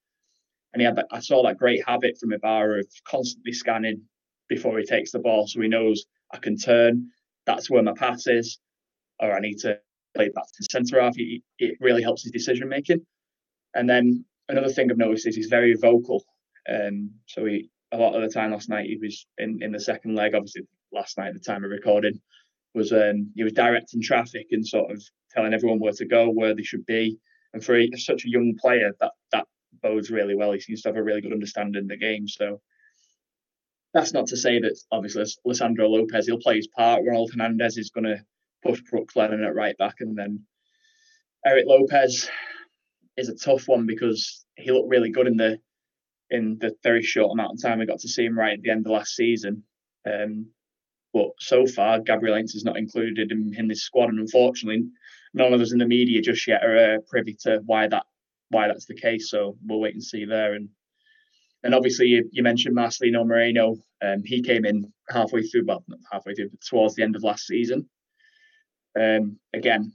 And 0.74 0.82
he 0.82 0.86
had 0.86 0.98
that, 0.98 1.06
I 1.10 1.22
saw 1.22 1.42
that 1.44 1.58
great 1.58 1.88
habit 1.88 2.18
from 2.20 2.34
Ibarra 2.34 2.80
of 2.80 2.88
constantly 3.08 3.54
scanning 3.54 4.02
before 4.50 4.78
he 4.78 4.84
takes 4.84 5.12
the 5.12 5.20
ball, 5.20 5.48
so 5.48 5.62
he 5.62 5.70
knows 5.70 6.04
I 6.34 6.40
can 6.40 6.58
turn. 6.58 7.12
That's 7.46 7.70
where 7.70 7.84
my 7.84 7.94
pass 7.94 8.28
is, 8.28 8.60
or 9.22 9.32
I 9.32 9.40
need 9.40 9.60
to 9.60 9.80
play 10.16 10.30
back 10.30 10.46
to 10.46 10.64
centre 10.70 11.02
half. 11.02 11.14
It, 11.18 11.78
really 11.80 12.04
helps 12.04 12.24
his 12.24 12.32
decision 12.32 12.70
making. 12.70 13.06
And 13.74 13.90
then 13.90 14.26
another 14.50 14.70
thing 14.70 14.92
I've 14.92 14.98
noticed 14.98 15.28
is 15.28 15.36
he's 15.36 15.48
very 15.48 15.76
vocal. 15.76 16.24
Um, 16.70 17.12
so 17.28 17.46
he 17.46 17.70
a 17.92 17.98
lot 17.98 18.16
of 18.16 18.22
the 18.22 18.30
time 18.30 18.52
last 18.52 18.70
night 18.70 18.88
he 18.88 18.98
was 18.98 19.28
in, 19.38 19.60
in 19.62 19.72
the 19.72 19.80
second 19.80 20.16
leg. 20.16 20.34
Obviously, 20.34 20.64
last 20.92 21.18
night, 21.18 21.34
the 21.34 21.40
time 21.40 21.64
of 21.64 21.70
recording, 21.70 22.20
was 22.74 22.92
um, 22.92 23.32
he 23.36 23.44
was 23.44 23.54
directing 23.54 24.02
traffic 24.02 24.48
and 24.52 24.68
sort 24.68 24.92
of 24.92 25.02
telling 25.32 25.54
everyone 25.54 25.80
where 25.80 25.94
to 25.94 26.06
go, 26.06 26.30
where 26.30 26.56
they 26.56 26.64
should 26.64 26.86
be. 26.86 27.18
And 27.54 27.64
for 27.64 27.76
a, 27.76 27.90
such 27.98 28.26
a 28.26 28.30
young 28.30 28.56
player, 28.60 28.92
that 29.00 29.12
that 29.32 29.46
bodes 29.82 30.10
really 30.10 30.36
well. 30.36 30.52
He 30.52 30.60
seems 30.60 30.82
to 30.82 30.90
have 30.90 30.98
a 30.98 31.04
really 31.04 31.22
good 31.22 31.34
understanding 31.34 31.84
of 31.84 31.88
the 31.88 31.98
game. 31.98 32.28
So 32.28 32.62
that's 33.94 34.14
not 34.14 34.28
to 34.28 34.38
say 34.38 34.60
that 34.60 34.76
obviously 34.92 35.24
Lisandro 35.46 35.88
Lopez 35.88 36.26
he'll 36.26 36.40
play 36.40 36.56
his 36.56 36.68
part. 36.68 37.04
Ronald 37.06 37.32
Hernandez 37.32 37.78
is 37.78 37.92
going 37.92 38.06
to 38.06 38.24
push 38.64 38.82
Brooks 38.82 39.16
Lennon 39.16 39.44
at 39.44 39.56
right 39.56 39.78
back, 39.78 39.96
and 40.00 40.18
then 40.18 40.46
Eric 41.46 41.66
Lopez 41.68 42.30
is 43.18 43.30
a 43.30 43.36
tough 43.36 43.68
one 43.68 43.86
because 43.86 44.46
he 44.56 44.72
looked 44.72 44.90
really 44.90 45.12
good 45.12 45.28
in 45.28 45.38
the 45.38 45.60
in 46.30 46.58
the 46.60 46.74
very 46.84 47.04
short 47.04 47.32
amount 47.32 47.54
of 47.54 47.62
time 47.62 47.80
we 47.80 47.86
got 47.86 48.00
to 48.00 48.08
see 48.08 48.26
him 48.26 48.38
right 48.38 48.54
at 48.54 48.62
the 48.62 48.72
end 48.72 48.86
of 48.86 48.92
last 48.92 49.16
season. 49.16 49.64
Um, 50.10 50.48
but 51.14 51.30
so 51.40 51.68
far, 51.68 52.00
Gabriel 52.00 52.36
Heinze 52.36 52.56
is 52.56 52.66
not 52.66 52.78
included 52.78 53.32
in, 53.32 53.54
in 53.56 53.68
this 53.68 53.84
squad, 53.84 54.10
and 54.10 54.20
unfortunately, 54.20 54.86
none 55.34 55.54
of 55.54 55.62
us 55.62 55.72
in 55.72 55.78
the 55.78 55.86
media 55.86 56.22
just 56.22 56.48
yet 56.48 56.64
are 56.64 56.96
uh, 56.96 56.98
privy 57.08 57.38
to 57.42 57.62
why 57.66 57.88
that 57.88 58.06
why 58.50 58.68
that's 58.68 58.86
the 58.86 58.96
case. 58.96 59.30
So 59.30 59.58
we'll 59.66 59.80
wait 59.80 59.94
and 59.94 60.04
see 60.04 60.26
there. 60.26 60.54
And 60.56 60.70
and 61.64 61.74
obviously, 61.74 62.08
you, 62.08 62.30
you 62.32 62.44
mentioned 62.44 62.76
Marcelino 62.76 63.26
Moreno. 63.26 63.76
Um, 64.04 64.24
he 64.26 64.42
came 64.42 64.66
in 64.66 64.92
halfway 65.10 65.44
through, 65.44 65.66
well, 65.66 65.86
halfway 66.12 66.34
through, 66.34 66.50
towards 66.68 66.96
the 66.96 67.04
end 67.04 67.16
of 67.16 67.24
last 67.24 67.48
season. 67.48 67.90
Um, 69.00 69.40
again, 69.54 69.94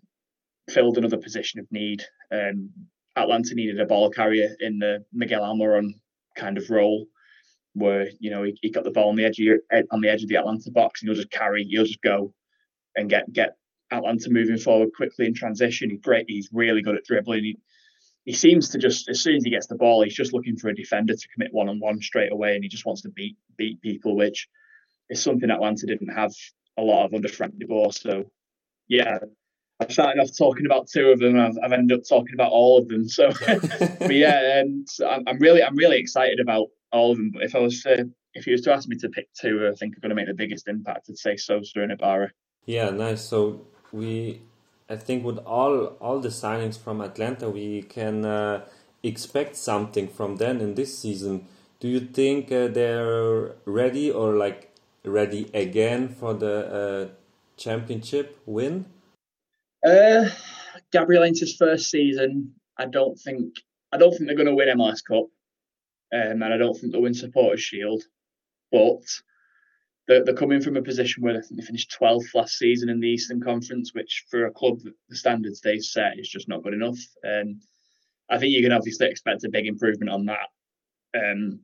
filled 0.71 0.99
another 0.99 1.19
position 1.19 1.61
of 1.61 1.67
need. 1.71 2.05
Um, 2.33 2.71
Atlanta 3.17 3.55
needed 3.55 3.81
a 3.81 3.87
ball 3.87 4.11
carrier 4.11 4.55
in 4.61 4.79
the 4.79 5.05
Miguel 5.13 5.43
Almiron 5.43 5.95
kind 6.37 6.59
of 6.59 6.71
role 6.71 7.07
where 7.75 8.09
you 8.19 8.31
know 8.31 8.43
he, 8.43 8.59
he 8.63 8.71
got 8.71 8.85
the 8.85 8.91
ball 8.91 9.09
on 9.09 9.17
the 9.17 9.25
edge 9.25 9.39
of 9.39 9.45
your, 9.45 9.59
on 9.91 10.01
the 10.01 10.09
edge 10.09 10.23
of 10.23 10.29
the 10.29 10.37
Atlanta 10.37 10.71
box 10.71 11.01
and 11.01 11.09
he'll 11.09 11.17
just 11.17 11.31
carry, 11.31 11.65
he'll 11.65 11.85
just 11.85 12.03
go 12.03 12.33
and 12.97 13.11
get 13.11 13.33
get 13.33 13.57
Atlanta 13.91 14.29
moving 14.31 14.59
forward 14.59 14.91
quickly 14.95 15.27
in 15.27 15.35
transition. 15.35 15.91
He's 15.91 16.01
great. 16.01 16.27
He's 16.29 16.51
really 16.53 16.83
good 16.83 16.97
at 16.97 17.05
dribbling. 17.05 17.45
He, 17.45 17.59
he 18.25 18.35
seems 18.35 18.69
to 18.71 18.79
just 18.79 19.09
as 19.09 19.23
soon 19.23 19.37
as 19.37 19.45
he 19.45 19.51
gets 19.51 19.69
the 19.69 19.77
ball, 19.77 20.03
he's 20.03 20.15
just 20.15 20.35
looking 20.35 20.57
for 20.57 20.69
a 20.69 20.75
defender 20.75 21.15
to 21.15 21.29
commit 21.29 21.53
one 21.53 21.69
on 21.69 21.81
one 21.81 22.01
straight 22.03 22.33
away, 22.33 22.55
and 22.55 22.63
he 22.63 22.69
just 22.69 22.85
wants 22.85 23.03
to 23.03 23.11
beat 23.11 23.37
beat 23.57 23.81
people, 23.81 24.17
which 24.17 24.49
is 25.09 25.23
something 25.23 25.51
Atlanta 25.51 25.87
didn't 25.87 26.15
have 26.15 26.33
a 26.77 26.83
lot 26.83 27.07
of 27.07 27.15
under 27.15 27.29
Frank 27.29 27.59
de 27.59 27.67
Boer. 27.67 27.93
So 27.93 28.31
yeah, 28.89 29.19
I 29.81 29.87
started 29.89 30.21
off 30.21 30.37
talking 30.37 30.67
about 30.67 30.89
two 30.89 31.09
of 31.09 31.21
them. 31.21 31.39
I've, 31.39 31.57
I've 31.63 31.73
ended 31.73 31.99
up 31.99 32.05
talking 32.09 32.35
about 32.35 32.51
all 32.51 32.79
of 32.79 32.89
them. 32.89 33.09
So, 33.09 33.31
but 33.47 34.15
yeah, 34.15 34.61
and 34.61 34.89
so 34.89 35.09
I'm, 35.09 35.23
I'm, 35.27 35.39
really, 35.39 35.63
I'm 35.63 35.77
really 35.77 35.99
excited 35.99 36.41
about 36.41 36.69
all 36.91 37.13
of 37.13 37.19
them. 37.19 37.31
But 37.33 37.45
if 37.45 37.55
I 37.55 37.61
was 37.61 37.83
to, 37.83 38.11
if 38.35 38.47
you 38.47 38.53
was 38.53 38.63
to 38.63 38.73
ask 38.73 38.89
me 38.89 38.97
to 38.97 39.09
pick 39.09 39.29
two, 39.35 39.69
I 39.73 39.77
think 39.77 39.97
are 39.97 40.01
going 40.01 40.11
to 40.11 40.17
make 40.17 40.27
the 40.27 40.35
biggest 40.35 40.67
impact, 40.69 41.07
I'd 41.09 41.19
say 41.19 41.37
Sosa 41.37 41.81
and 41.81 41.93
Ibarra. 41.93 42.31
Yeah, 42.65 42.91
nice. 42.91 43.23
So 43.23 43.67
we, 43.93 44.43
I 44.91 44.97
think, 44.97 45.25
with 45.25 45.39
all 45.39 45.97
all 46.01 46.19
the 46.21 46.29
signings 46.29 46.79
from 46.79 47.01
Atlanta, 47.01 47.49
we 47.49 47.83
can 47.83 48.25
uh, 48.25 48.65
expect 49.03 49.57
something 49.57 50.09
from 50.09 50.37
them 50.37 50.61
in 50.61 50.75
this 50.75 50.99
season. 50.99 51.47
Do 51.81 51.89
you 51.89 52.01
think 52.01 52.51
uh, 52.51 52.67
they're 52.69 53.55
ready 53.65 54.11
or 54.11 54.35
like 54.35 54.75
ready 55.05 55.51
again 55.55 56.09
for 56.09 56.35
the 56.35 56.57
uh, 56.81 57.15
championship 57.59 58.41
win? 58.47 58.87
Uh, 59.87 60.29
Gabriel 60.93 61.23
Heinze's 61.23 61.57
first 61.57 61.91
season, 61.91 62.55
I 62.79 62.87
don't 62.87 63.17
think 63.17 63.55
I 63.93 63.99
don't 63.99 64.11
think 64.11 64.27
they're 64.27 64.37
going 64.37 64.47
to 64.47 64.55
win 64.55 64.77
MLS 64.77 65.05
Cup, 65.05 65.27
um, 66.13 66.43
and 66.43 66.45
I 66.45 66.57
don't 66.57 66.75
think 66.75 66.93
they'll 66.93 67.03
win 67.03 67.15
Supporters 67.15 67.61
Shield. 67.61 68.03
But 68.71 69.03
they're, 70.07 70.25
they're 70.25 70.35
coming 70.35 70.61
from 70.61 70.77
a 70.77 70.83
position 70.83 71.23
where 71.23 71.37
I 71.37 71.41
think 71.41 71.61
they 71.61 71.67
finished 71.67 71.97
12th 72.01 72.35
last 72.35 72.59
season 72.59 72.89
in 72.89 73.01
the 73.01 73.09
Eastern 73.09 73.41
Conference, 73.41 73.95
which 73.95 74.25
for 74.31 74.47
a 74.47 74.51
club 74.51 74.81
the 75.09 75.17
standards 75.17 75.61
they 75.61 75.79
set 75.79 76.19
is 76.19 76.29
just 76.29 76.49
not 76.49 76.63
good 76.63 76.75
enough. 76.75 76.99
Um, 77.27 77.61
I 78.31 78.39
think 78.39 78.53
you 78.53 78.63
can 78.63 78.73
obviously 78.73 79.07
expect 79.07 79.45
a 79.45 79.51
big 79.51 79.67
improvement 79.67 80.11
on 80.11 80.27
that. 80.27 80.49
Um, 81.17 81.61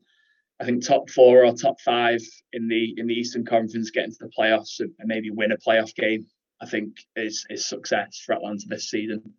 I 0.65 0.67
think 0.67 0.87
top 0.87 1.11
four 1.11 1.45
or 1.45 1.53
top 1.53 1.79
five 1.85 2.21
in 2.55 2.69
the 2.69 2.95
in 2.97 3.07
the 3.07 3.13
Eastern 3.13 3.45
Conference, 3.45 3.91
get 3.91 4.05
into 4.05 4.17
the 4.21 4.31
playoffs 4.37 4.81
and 4.81 4.91
maybe 5.05 5.31
win 5.31 5.53
a 5.53 5.59
playoff 5.59 5.95
game 5.95 6.25
I 6.63 6.67
think 6.67 6.95
is 7.17 7.45
is 7.51 7.69
success 7.69 8.23
for 8.25 8.35
Atlanta 8.35 8.65
this 8.67 8.89
season. 8.89 9.35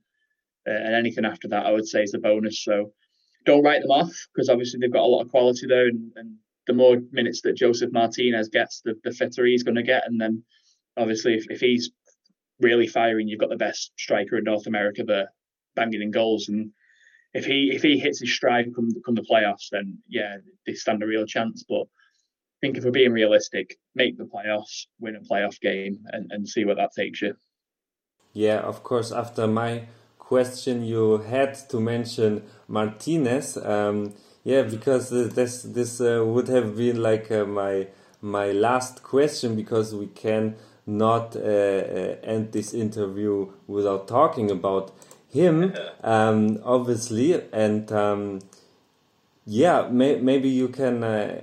Uh, 0.68 0.74
and 0.74 0.94
anything 0.94 1.26
after 1.26 1.48
that, 1.48 1.66
I 1.66 1.72
would 1.72 1.88
say 1.88 2.04
is 2.04 2.14
a 2.14 2.20
bonus. 2.20 2.64
So 2.64 2.92
don't 3.44 3.64
write 3.64 3.82
them 3.82 3.90
off 3.90 4.14
because 4.34 4.50
obviously 4.50 4.80
they've 4.80 4.94
got 4.94 5.02
a 5.02 5.14
lot 5.14 5.24
of 5.24 5.32
quality 5.32 5.66
there, 5.68 5.88
and, 5.88 6.12
and 6.16 6.36
the 6.68 6.74
more 6.74 6.98
minutes 7.12 7.42
that 7.42 7.56
Josef 7.56 7.92
Martinez 7.92 8.50
gets, 8.50 8.82
the, 8.82 8.94
the 9.04 9.12
fitter 9.12 9.46
he's 9.46 9.64
going 9.64 9.76
to 9.76 9.84
get. 9.84 10.04
And 10.06 10.22
then 10.22 10.44
obviously, 10.96 11.34
if, 11.34 11.46
if 11.50 11.60
he's 11.60 11.90
really 12.60 12.88
firing, 12.88 13.28
you've 13.28 13.40
got 13.40 13.50
the 13.50 13.56
best 13.56 13.94
striker 13.98 14.38
in 14.38 14.44
North 14.44 14.68
America 14.68 15.04
there, 15.04 15.30
banging 15.76 16.04
in 16.04 16.12
goals. 16.12 16.50
And 16.50 16.72
if 17.36 17.46
he 17.46 17.72
if 17.74 17.84
he 17.84 18.00
hits 18.00 18.22
his 18.22 18.34
stride 18.34 18.74
come 18.74 18.90
come 19.06 19.14
the 19.14 19.22
playoffs, 19.30 19.70
then 19.72 20.00
yeah, 20.08 20.38
they 20.66 20.74
stand 20.74 21.04
a 21.04 21.06
real 21.06 21.26
chance. 21.26 21.66
But 21.68 21.84
I 21.84 22.60
think 22.62 22.78
if 22.78 22.86
we're 22.86 22.92
being 22.92 23.12
realistic, 23.12 23.78
make 23.94 24.18
the 24.18 24.24
playoffs, 24.24 24.88
win 25.00 25.18
a 25.18 25.20
playoff 25.20 25.60
game, 25.60 26.06
and, 26.14 26.32
and 26.32 26.48
see 26.48 26.64
what 26.64 26.78
that 26.78 26.94
takes 26.96 27.22
you. 27.22 27.36
Yeah, 28.34 28.60
of 28.60 28.84
course. 28.84 29.12
After 29.12 29.48
my 29.48 29.84
question, 30.18 30.84
you 30.86 31.18
had 31.18 31.56
to 31.70 31.80
mention 31.80 32.44
Martinez. 32.70 33.58
Um, 33.58 34.14
yeah, 34.46 34.62
because 34.62 35.10
this 35.10 35.64
this 35.64 36.00
uh, 36.00 36.24
would 36.26 36.48
have 36.48 36.78
been 36.78 37.04
like 37.04 37.30
uh, 37.32 37.46
my 37.46 37.88
my 38.22 38.52
last 38.52 39.04
question 39.04 39.58
because 39.58 39.94
we 39.94 40.08
can 40.08 40.56
not 40.88 41.36
uh, 41.36 41.40
uh, 41.40 42.16
end 42.24 42.54
this 42.54 42.74
interview 42.74 43.52
without 43.68 44.08
talking 44.08 44.50
about 44.52 44.94
him, 45.36 45.76
um, 46.04 46.60
obviously, 46.64 47.42
and 47.54 47.92
um, 47.92 48.42
yeah, 49.46 49.88
may, 49.90 50.18
maybe 50.18 50.50
you 50.50 50.70
can 50.70 51.04
uh, 51.04 51.42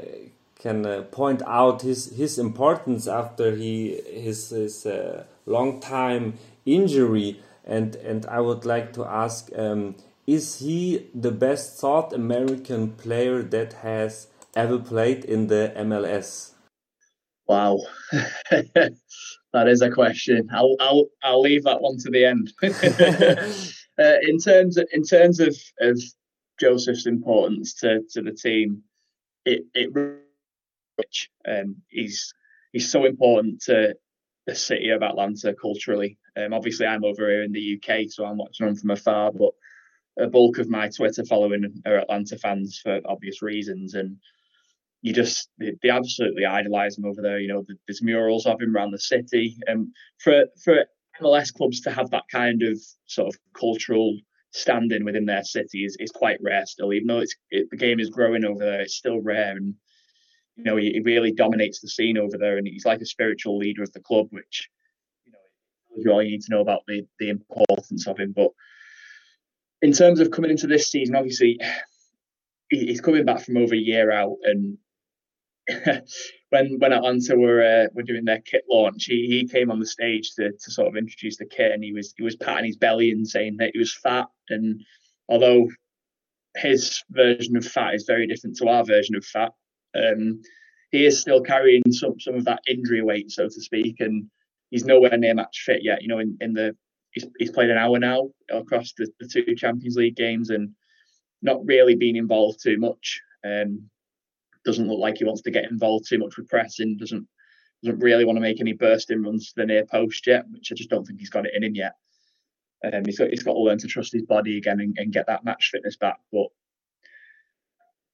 can 0.59 0.87
uh, 0.87 1.03
point 1.11 1.43
out 1.47 1.83
his 1.83 2.17
his 2.17 2.39
importance 2.39 3.07
after 3.07 3.55
he 3.55 4.01
his 4.13 4.51
his 4.51 4.87
uh, 4.87 5.25
long 5.47 5.81
time 5.81 6.39
injury 6.67 7.41
and 7.65 7.97
and 7.97 8.27
I 8.27 8.41
would 8.41 8.65
like 8.65 8.93
to 8.95 9.05
ask 9.05 9.51
um, 9.57 9.97
is 10.27 10.61
he 10.61 11.09
the 11.15 11.33
best 11.33 11.79
South 11.79 12.13
American 12.13 12.93
player 12.93 13.43
that 13.43 13.75
has 13.75 14.29
ever 14.55 14.79
played 14.79 15.25
in 15.25 15.49
the 15.49 15.73
MLS? 15.77 16.53
Wow, 17.49 17.81
that 18.51 19.69
is 19.69 19.83
a 19.83 19.91
question. 19.91 20.49
I'll 20.53 20.77
I'll 20.81 21.07
I'll 21.23 21.43
leave 21.43 21.65
that 21.65 21.81
one 21.83 21.99
to 21.99 22.11
the 22.11 22.25
end. 22.25 22.53
uh, 23.99 24.17
in 24.23 24.39
terms 24.39 24.77
of, 24.77 24.89
in 24.93 25.03
terms 25.03 25.41
of, 25.41 25.57
of 25.81 26.01
Josef's 26.61 27.07
importance 27.07 27.75
to, 27.75 28.01
to 28.13 28.23
the 28.23 28.33
team, 28.33 28.83
it 29.45 29.65
it 29.75 29.91
um, 31.49 31.77
he's 31.89 32.33
he's 32.73 32.91
so 32.91 33.05
important 33.05 33.63
to 33.63 33.95
the 34.47 34.55
city 34.55 34.91
of 34.91 35.03
Atlanta 35.03 35.55
culturally. 35.55 36.19
Um, 36.37 36.53
obviously, 36.53 36.87
I'm 36.87 37.05
over 37.05 37.29
here 37.29 37.43
in 37.43 37.53
the 37.53 37.79
UK, 37.79 38.07
so 38.09 38.25
I'm 38.25 38.39
watching 38.39 38.67
him 38.67 38.77
from 38.77 38.91
afar. 38.91 39.33
But 39.33 39.53
a 40.19 40.29
bulk 40.29 40.59
of 40.59 40.69
my 40.69 40.89
Twitter 40.89 41.25
following 41.25 41.83
are 41.87 41.99
Atlanta 41.99 42.39
fans 42.39 42.81
for 42.83 43.01
obvious 43.05 43.43
reasons, 43.43 43.95
and 43.95 44.17
you 45.03 45.13
just 45.13 45.49
they, 45.59 45.75
they 45.83 45.91
absolutely 45.91 46.45
idolise 46.45 46.99
him 46.99 47.05
over 47.05 47.23
there. 47.23 47.39
You 47.39 47.49
know, 47.49 47.65
there's 47.87 48.03
murals 48.03 48.47
of 48.47 48.61
him 48.61 48.75
around 48.75 48.93
the 48.93 48.99
city, 48.99 49.59
and 49.67 49.89
for 50.19 50.47
for 50.63 50.87
MLS 51.21 51.53
clubs 51.53 51.81
to 51.83 51.91
have 51.91 52.11
that 52.11 52.25
kind 52.31 52.63
of 52.63 52.81
sort 53.07 53.29
of 53.29 53.39
cultural 53.59 54.17
standing 54.53 55.05
within 55.05 55.27
their 55.27 55.45
city 55.45 55.85
is, 55.85 55.97
is 55.99 56.11
quite 56.11 56.39
rare 56.43 56.65
still. 56.67 56.93
Even 56.93 57.09
though 57.09 57.19
it's 57.19 57.35
it, 57.51 57.69
the 57.71 57.77
game 57.77 58.01
is 58.01 58.11
growing 58.11 58.45
over 58.45 58.65
there, 58.65 58.81
it's 58.81 58.95
still 58.95 59.21
rare, 59.21 59.57
and 59.57 59.75
you 60.57 60.65
know 60.65 60.77
he, 60.77 60.93
he, 60.93 61.01
really 61.01 61.33
dominates 61.33 61.81
the 61.81 61.89
scene 61.89 62.19
over 62.19 62.39
there, 62.39 62.59
and 62.59 62.67
he's 62.67 62.85
like 62.85 63.01
a 63.01 63.07
spiritual 63.07 63.59
leader 63.59 63.83
of 63.83 63.93
the 63.93 64.01
club, 64.01 64.27
which 64.31 64.69
you 65.25 65.33
know 65.33 65.39
you 65.97 66.13
all 66.13 66.23
you 66.23 66.31
need 66.31 66.43
to 66.43 66.53
know 66.53 66.61
about 66.61 66.83
the 66.87 67.07
the 67.19 67.31
importance 67.31 68.07
of 68.07 68.19
him. 68.19 68.33
But 68.35 68.51
in 69.81 69.93
terms 69.93 70.21
of 70.21 70.31
coming 70.31 70.51
into 70.51 70.67
this 70.67 70.91
season, 70.91 71.17
obviously 71.17 71.59
he's 72.69 73.01
coming 73.01 73.25
back 73.25 73.43
from 73.45 73.57
over 73.57 73.75
a 73.75 73.79
year 73.79 74.11
out, 74.13 74.37
and 74.45 74.79
when 76.53 76.79
when 76.79 76.93
Atlanta 76.93 77.35
were 77.35 77.63
uh, 77.63 77.87
were 77.95 78.03
doing 78.03 78.27
their 78.27 78.41
kit 78.41 78.65
launch, 78.71 79.07
he, 79.07 79.27
he 79.27 79.49
came 79.49 79.71
on 79.71 79.81
the 79.81 79.87
stage 79.87 80.35
to, 80.35 80.53
to 80.53 80.71
sort 80.71 80.87
of 80.87 80.97
introduce 80.97 81.39
the 81.39 81.47
kit, 81.47 81.73
and 81.73 81.83
he 81.83 81.95
was 81.95 82.13
he 82.15 82.23
was 82.23 82.37
patting 82.37 82.67
his 82.67 82.77
belly 82.77 83.11
and 83.11 83.27
saying 83.27 83.57
that 83.57 83.71
he 83.73 83.79
was 83.79 83.95
fat. 83.95 84.27
And 84.51 84.83
although 85.31 85.69
his 86.55 87.03
version 87.09 87.57
of 87.57 87.65
fat 87.65 87.95
is 87.95 88.05
very 88.07 88.27
different 88.27 88.59
to 88.59 88.69
our 88.69 88.85
version 88.85 89.17
of 89.17 89.25
fat, 89.25 89.53
um, 89.97 90.43
he 90.91 91.07
is 91.07 91.19
still 91.19 91.41
carrying 91.41 91.91
some 91.91 92.21
some 92.21 92.35
of 92.35 92.45
that 92.45 92.61
injury 92.69 93.01
weight, 93.01 93.31
so 93.31 93.45
to 93.45 93.61
speak, 93.63 94.01
and 94.01 94.27
he's 94.69 94.85
nowhere 94.85 95.17
near 95.17 95.35
match 95.35 95.63
fit 95.65 95.83
yet. 95.83 96.03
You 96.03 96.09
know, 96.09 96.19
in, 96.19 96.37
in 96.43 96.53
the 96.53 96.77
he's, 97.13 97.27
he's 97.39 97.51
played 97.51 97.71
an 97.71 97.79
hour 97.79 97.99
now 97.99 98.29
across 98.51 98.93
the, 98.99 99.11
the 99.21 99.27
two 99.27 99.55
Champions 99.55 99.97
League 99.97 100.17
games 100.17 100.51
and 100.51 100.75
not 101.41 101.65
really 101.65 101.95
been 101.95 102.17
involved 102.17 102.61
too 102.63 102.77
much. 102.79 103.23
Um, 103.43 103.89
doesn't 104.65 104.89
look 104.89 104.99
like 104.99 105.19
he 105.19 105.25
wants 105.25 105.43
to 105.43 105.51
get 105.51 105.71
involved 105.71 106.07
too 106.09 106.19
much 106.19 106.37
with 106.37 106.49
pressing. 106.49 106.97
Doesn't 106.97 107.27
doesn't 107.83 108.01
really 108.01 108.25
want 108.25 108.37
to 108.37 108.41
make 108.41 108.61
any 108.61 108.73
bursting 108.73 109.23
runs 109.23 109.49
to 109.49 109.55
the 109.57 109.67
near 109.67 109.85
post 109.85 110.27
yet, 110.27 110.45
which 110.51 110.71
I 110.71 110.75
just 110.75 110.91
don't 110.91 111.05
think 111.05 111.19
he's 111.19 111.31
got 111.31 111.47
it 111.47 111.55
in 111.55 111.65
him 111.65 111.75
yet. 111.75 111.95
Um, 112.85 113.05
he's 113.05 113.19
got 113.19 113.31
he's 113.31 113.43
got 113.43 113.55
to 113.55 113.61
learn 113.61 113.79
to 113.79 113.87
trust 113.87 114.13
his 114.13 114.23
body 114.23 114.57
again 114.57 114.81
and, 114.81 114.97
and 114.99 115.13
get 115.13 115.27
that 115.27 115.45
match 115.45 115.71
fitness 115.71 115.97
back. 115.97 116.19
But 116.33 116.47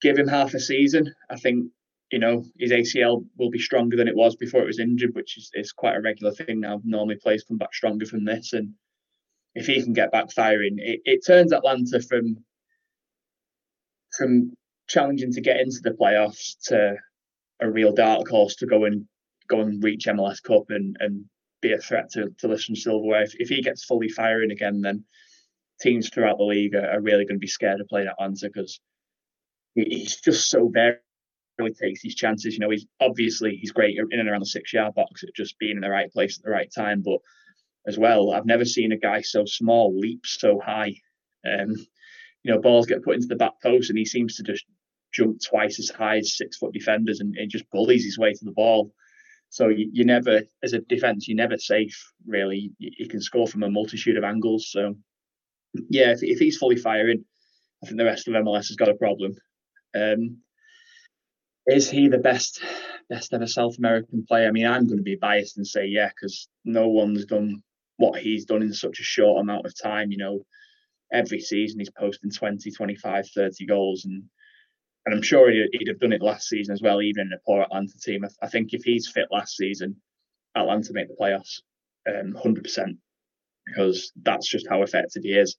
give 0.00 0.18
him 0.18 0.28
half 0.28 0.54
a 0.54 0.60
season, 0.60 1.14
I 1.30 1.36
think 1.36 1.70
you 2.10 2.18
know 2.18 2.44
his 2.58 2.70
ACL 2.70 3.24
will 3.36 3.50
be 3.50 3.58
stronger 3.58 3.96
than 3.96 4.08
it 4.08 4.16
was 4.16 4.36
before 4.36 4.62
it 4.62 4.66
was 4.66 4.78
injured, 4.78 5.14
which 5.14 5.36
is, 5.36 5.50
is 5.54 5.72
quite 5.72 5.96
a 5.96 6.00
regular 6.00 6.32
thing 6.32 6.60
now. 6.60 6.80
Normally, 6.84 7.16
players 7.16 7.44
come 7.44 7.58
back 7.58 7.74
stronger 7.74 8.06
from 8.06 8.24
this, 8.24 8.52
and 8.52 8.74
if 9.54 9.66
he 9.66 9.82
can 9.82 9.92
get 9.92 10.12
back 10.12 10.30
firing, 10.32 10.76
it, 10.78 11.00
it 11.04 11.26
turns 11.26 11.52
Atlanta 11.52 12.00
from 12.00 12.38
from 14.16 14.52
challenging 14.88 15.32
to 15.32 15.40
get 15.40 15.60
into 15.60 15.80
the 15.82 15.90
playoffs 15.90 16.56
to 16.64 16.96
a 17.60 17.70
real 17.70 17.92
dark 17.92 18.28
horse 18.28 18.56
to 18.56 18.66
go 18.66 18.84
and 18.84 19.04
go 19.48 19.60
and 19.60 19.82
reach 19.82 20.06
MLS 20.06 20.42
Cup 20.42 20.64
and 20.70 20.96
and 21.00 21.24
be 21.60 21.72
a 21.72 21.78
threat 21.78 22.10
to, 22.10 22.28
to 22.38 22.48
Lisbon 22.48 22.76
Silverware. 22.76 23.22
If, 23.22 23.34
if 23.36 23.48
he 23.48 23.62
gets 23.62 23.84
fully 23.84 24.08
firing 24.08 24.52
again, 24.52 24.80
then 24.80 25.04
teams 25.80 26.08
throughout 26.08 26.38
the 26.38 26.44
league 26.44 26.74
are, 26.74 26.90
are 26.90 27.00
really 27.00 27.24
going 27.24 27.36
to 27.36 27.40
be 27.40 27.48
scared 27.48 27.80
of 27.80 27.88
playing 27.88 28.08
Atlanta 28.08 28.48
because 28.52 28.80
he's 29.74 30.20
just 30.20 30.50
so 30.50 30.68
very 30.72 30.96
really 31.58 31.74
takes 31.74 32.02
his 32.02 32.14
chances. 32.14 32.54
You 32.54 32.60
know, 32.60 32.70
he's 32.70 32.86
obviously 33.00 33.56
he's 33.56 33.72
great 33.72 33.98
in 33.98 34.20
and 34.20 34.28
around 34.28 34.40
the 34.40 34.46
six 34.46 34.72
yard 34.72 34.94
box 34.94 35.22
at 35.24 35.34
just 35.34 35.58
being 35.58 35.76
in 35.76 35.82
the 35.82 35.90
right 35.90 36.10
place 36.12 36.38
at 36.38 36.44
the 36.44 36.50
right 36.50 36.72
time. 36.74 37.02
But 37.04 37.18
as 37.86 37.98
well, 37.98 38.32
I've 38.32 38.46
never 38.46 38.64
seen 38.64 38.92
a 38.92 38.96
guy 38.96 39.22
so 39.22 39.44
small 39.44 39.98
leap 39.98 40.20
so 40.24 40.60
high. 40.64 40.94
Um, 41.46 41.74
you 42.44 42.52
know, 42.52 42.60
balls 42.60 42.86
get 42.86 43.02
put 43.02 43.16
into 43.16 43.26
the 43.26 43.36
back 43.36 43.60
post 43.62 43.90
and 43.90 43.98
he 43.98 44.04
seems 44.04 44.36
to 44.36 44.42
just 44.42 44.64
jump 45.12 45.38
twice 45.42 45.78
as 45.78 45.90
high 45.90 46.18
as 46.18 46.36
six 46.36 46.56
foot 46.58 46.72
defenders 46.72 47.20
and, 47.20 47.36
and 47.36 47.50
just 47.50 47.70
bullies 47.70 48.04
his 48.04 48.18
way 48.18 48.32
to 48.32 48.44
the 48.44 48.52
ball. 48.52 48.92
So 49.50 49.68
you, 49.68 49.90
you 49.92 50.04
never, 50.04 50.42
as 50.62 50.74
a 50.74 50.80
defence, 50.80 51.26
you're 51.26 51.36
never 51.36 51.56
safe. 51.56 52.12
Really, 52.26 52.72
you, 52.78 52.90
you, 52.98 53.08
can 53.08 53.20
score 53.20 53.46
from 53.46 53.62
a 53.62 53.70
multitude 53.70 54.18
of 54.18 54.24
angles. 54.24 54.70
So 54.70 54.94
yeah, 55.88 56.10
if, 56.10 56.22
if 56.22 56.38
he's 56.38 56.58
fully 56.58 56.76
firing, 56.76 57.24
I 57.82 57.86
think 57.86 57.98
the 57.98 58.04
rest 58.04 58.28
of 58.28 58.34
MLS 58.34 58.68
has 58.68 58.76
got 58.76 58.90
a 58.90 58.94
problem. 58.94 59.36
Um, 59.94 60.38
is 61.66 61.90
he 61.90 62.08
the 62.08 62.18
best 62.18 62.62
best 63.08 63.32
ever 63.32 63.46
South 63.46 63.78
American 63.78 64.24
player? 64.26 64.48
I 64.48 64.50
mean, 64.50 64.66
I'm 64.66 64.86
going 64.86 64.98
to 64.98 65.02
be 65.02 65.16
biased 65.16 65.56
and 65.56 65.66
say 65.66 65.86
yeah, 65.86 66.08
because 66.08 66.48
no 66.64 66.88
one's 66.88 67.24
done 67.26 67.62
what 67.96 68.20
he's 68.20 68.44
done 68.44 68.62
in 68.62 68.72
such 68.72 69.00
a 69.00 69.04
short 69.04 69.40
amount 69.40 69.66
of 69.66 69.74
time. 69.80 70.10
You 70.10 70.18
know, 70.18 70.40
every 71.12 71.40
season 71.40 71.78
he's 71.78 71.90
posting 71.90 72.30
20, 72.30 72.70
25, 72.70 73.28
30 73.34 73.66
goals, 73.66 74.04
and 74.04 74.24
and 75.08 75.16
I'm 75.16 75.22
sure 75.22 75.50
he'd, 75.50 75.88
have 75.88 76.00
done 76.00 76.12
it 76.12 76.20
last 76.20 76.50
season 76.50 76.74
as 76.74 76.82
well, 76.82 77.00
even 77.00 77.28
in 77.28 77.32
a 77.32 77.40
poor 77.46 77.62
Atlanta 77.62 77.98
team. 77.98 78.26
I, 78.26 78.28
I 78.44 78.48
think 78.48 78.74
if 78.74 78.82
he's 78.84 79.08
fit 79.08 79.28
last 79.30 79.56
season, 79.56 79.96
Atlanta 80.54 80.92
make 80.92 81.08
the 81.08 81.16
playoffs, 81.18 81.62
um, 82.06 82.34
100%, 82.34 82.98
because 83.64 84.12
that's 84.22 84.46
just 84.46 84.68
how 84.68 84.82
effective 84.82 85.22
he 85.22 85.30
is. 85.30 85.56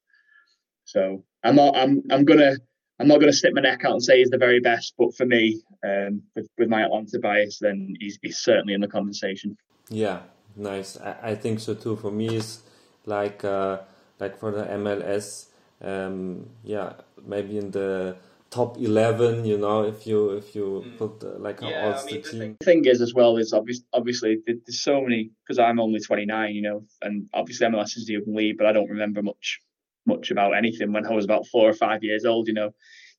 So 0.86 1.24
I'm 1.44 1.56
not, 1.56 1.76
I'm, 1.76 2.04
I'm 2.12 2.26
gonna, 2.26 2.58
I'm 3.00 3.08
not 3.08 3.20
gonna 3.20 3.34
stick 3.34 3.56
my 3.56 3.62
neck 3.62 3.84
out 3.86 3.94
and 3.94 4.04
say 4.04 4.20
he's 4.20 4.30
the 4.30 4.38
very 4.38 4.60
best, 4.60 4.94
but 5.00 5.16
for 5.16 5.26
me, 5.26 5.64
um, 5.84 6.22
with, 6.36 6.48
with 6.60 6.70
my 6.70 6.84
Atlanta 6.84 7.18
bias, 7.18 7.58
then 7.60 7.96
he's, 8.00 8.20
he's 8.22 8.38
certainly 8.38 8.76
in 8.76 8.82
the 8.82 8.88
conversation. 8.88 9.58
Yeah, 9.90 10.20
nice. 10.56 10.96
I, 10.96 11.16
I 11.24 11.36
think 11.36 11.60
so 11.60 11.74
too. 11.74 11.96
For 11.96 12.12
me, 12.12 12.36
it's 12.36 12.62
like, 13.08 13.44
uh, 13.44 13.80
like 14.20 14.38
for 14.38 14.52
the 14.52 14.66
MLS, 14.66 15.48
um, 15.82 16.52
yeah, 16.64 16.94
maybe 17.26 17.58
in 17.58 17.72
the 17.72 18.16
top 18.50 18.78
11 18.78 19.46
you 19.46 19.58
know 19.58 19.84
if 19.84 20.08
you 20.08 20.32
if 20.32 20.56
you 20.56 20.84
mm. 20.86 20.98
put 20.98 21.24
uh, 21.24 21.38
like 21.38 21.62
yeah, 21.62 21.86
all 21.86 21.94
I 21.94 22.06
mean, 22.06 22.24
team 22.24 22.58
the 22.60 22.66
thing 22.66 22.86
is 22.86 23.02
as 23.02 23.14
well 23.14 23.38
is 23.38 23.54
obviously 23.54 23.86
obviously 23.94 24.38
there's 24.46 24.82
so 24.82 25.02
many 25.02 25.32
because 25.44 25.60
i'm 25.60 25.80
only 25.80 26.00
29 26.00 26.56
you 26.56 26.62
know 26.62 26.86
and 27.02 27.30
obviously 27.34 27.68
mls 27.68 27.98
is 27.98 28.06
the 28.08 28.18
open 28.18 28.36
league 28.36 28.58
but 28.58 28.68
i 28.68 28.72
don't 28.72 28.90
remember 28.90 29.22
much 29.22 29.60
much 30.06 30.32
about 30.32 30.56
anything 30.56 30.92
when 30.92 31.06
i 31.06 31.14
was 31.14 31.26
about 31.26 31.46
four 31.48 31.70
or 31.70 31.74
five 31.74 32.04
years 32.04 32.26
old 32.26 32.48
you 32.48 32.54
know 32.54 32.72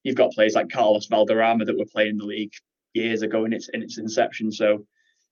you've 0.02 0.16
got 0.16 0.32
players 0.32 0.54
like 0.54 0.68
carlos 0.68 1.06
valderrama 1.06 1.64
that 1.64 1.78
were 1.78 1.84
playing 1.92 2.10
in 2.10 2.18
the 2.18 2.24
league 2.24 2.52
years 2.92 3.22
ago 3.22 3.44
in 3.44 3.52
its 3.52 3.68
in 3.72 3.82
its 3.82 3.98
inception 3.98 4.50
so 4.50 4.84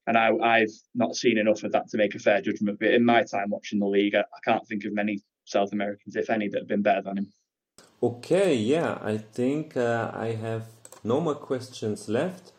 and 0.08 0.16
I, 0.16 0.30
I've 0.42 0.72
not 0.94 1.16
seen 1.16 1.36
enough 1.36 1.64
of 1.64 1.72
that 1.72 1.88
to 1.90 1.98
make 1.98 2.14
a 2.14 2.18
fair 2.18 2.40
judgment. 2.40 2.78
But 2.80 2.92
in 2.92 3.04
my 3.04 3.24
time 3.24 3.50
watching 3.50 3.78
the 3.78 3.86
league, 3.86 4.14
I, 4.14 4.20
I 4.20 4.40
can't 4.42 4.66
think 4.66 4.86
of 4.86 4.94
many 4.94 5.20
South 5.44 5.70
Americans, 5.72 6.16
if 6.16 6.30
any, 6.30 6.48
that 6.48 6.60
have 6.60 6.66
been 6.66 6.80
better 6.80 7.02
than 7.02 7.18
him. 7.18 7.32
Okay, 8.02 8.54
yeah, 8.54 8.98
I 9.02 9.18
think 9.18 9.76
uh, 9.76 10.10
I 10.14 10.28
have 10.32 10.66
no 11.02 11.20
more 11.20 11.34
questions 11.34 12.08
left. 12.08 12.52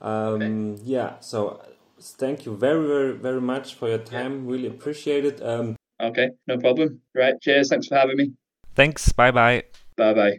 Um, 0.00 0.42
okay. 0.74 0.82
Yeah, 0.84 1.18
so 1.20 1.60
thank 2.00 2.46
you 2.46 2.56
very, 2.56 2.86
very, 2.86 3.12
very 3.12 3.40
much 3.40 3.74
for 3.74 3.88
your 3.88 3.98
time. 3.98 4.44
Yeah. 4.44 4.52
Really 4.52 4.68
appreciate 4.68 5.24
it. 5.24 5.42
Um, 5.42 5.76
okay, 6.00 6.30
no 6.46 6.58
problem. 6.58 7.00
Right, 7.14 7.34
cheers. 7.40 7.70
Thanks 7.70 7.88
for 7.88 7.96
having 7.96 8.16
me. 8.16 8.32
Thanks. 8.74 9.10
Bye 9.12 9.30
bye. 9.30 9.64
Bye 9.96 10.14
bye. 10.14 10.38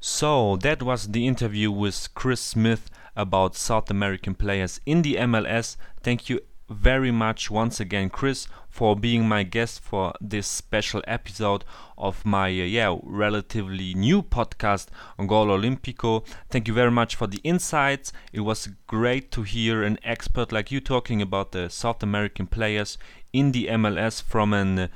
So 0.00 0.56
that 0.56 0.82
was 0.82 1.08
the 1.08 1.26
interview 1.26 1.70
with 1.70 2.08
Chris 2.14 2.40
Smith 2.40 2.90
about 3.14 3.54
South 3.54 3.90
American 3.90 4.34
players 4.34 4.80
in 4.86 5.02
the 5.02 5.14
MLS. 5.16 5.76
Thank 6.02 6.28
you 6.28 6.40
very 6.72 7.10
much 7.10 7.50
once 7.50 7.80
again, 7.80 8.10
Chris, 8.10 8.48
for 8.68 8.96
being 8.96 9.28
my 9.28 9.42
guest 9.42 9.80
for 9.80 10.14
this 10.20 10.46
special 10.46 11.02
episode 11.06 11.64
of 11.98 12.24
my 12.24 12.48
uh, 12.48 12.64
yeah 12.64 12.96
relatively 13.02 13.94
new 13.94 14.22
podcast 14.22 14.86
on 15.18 15.26
Gol 15.26 15.48
Olimpico. 15.48 16.24
Thank 16.48 16.66
you 16.68 16.74
very 16.74 16.90
much 16.90 17.14
for 17.14 17.26
the 17.26 17.40
insights. 17.44 18.12
It 18.32 18.40
was 18.40 18.70
great 18.86 19.30
to 19.32 19.42
hear 19.42 19.82
an 19.82 19.98
expert 20.02 20.52
like 20.52 20.72
you 20.72 20.80
talking 20.80 21.20
about 21.20 21.52
the 21.52 21.68
South 21.68 22.02
American 22.02 22.46
players 22.46 22.96
in 23.32 23.52
the 23.52 23.66
MLS 23.66 24.22
from 24.22 24.52
an 24.52 24.78
uh, 24.78 24.88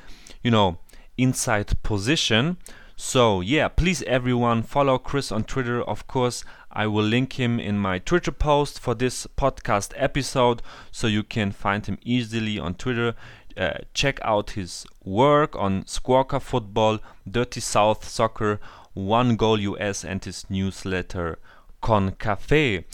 you 0.42 0.50
know 0.50 0.78
inside 1.18 1.82
position. 1.82 2.56
So 2.96 3.42
yeah, 3.42 3.68
please 3.68 4.02
everyone 4.04 4.62
follow 4.62 4.96
Chris 4.96 5.30
on 5.30 5.44
Twitter. 5.44 5.82
Of 5.82 6.06
course, 6.06 6.44
I 6.76 6.86
will 6.86 7.04
link 7.04 7.40
him 7.40 7.58
in 7.58 7.78
my 7.78 7.98
Twitter 7.98 8.30
post 8.30 8.78
for 8.78 8.94
this 8.94 9.26
podcast 9.38 9.94
episode 9.96 10.60
so 10.92 11.06
you 11.06 11.22
can 11.22 11.50
find 11.50 11.86
him 11.86 11.96
easily 12.04 12.58
on 12.58 12.74
Twitter. 12.74 13.14
Uh, 13.56 13.78
check 13.94 14.20
out 14.20 14.50
his 14.50 14.86
work 15.02 15.56
on 15.56 15.84
Squawka 15.84 16.38
Football, 16.38 16.98
Dirty 17.26 17.60
South 17.60 18.06
Soccer, 18.06 18.60
One 18.92 19.36
Goal 19.36 19.58
US, 19.60 20.04
and 20.04 20.22
his 20.22 20.44
newsletter 20.50 21.38
Con 21.80 22.10
Cafe. 22.18 22.84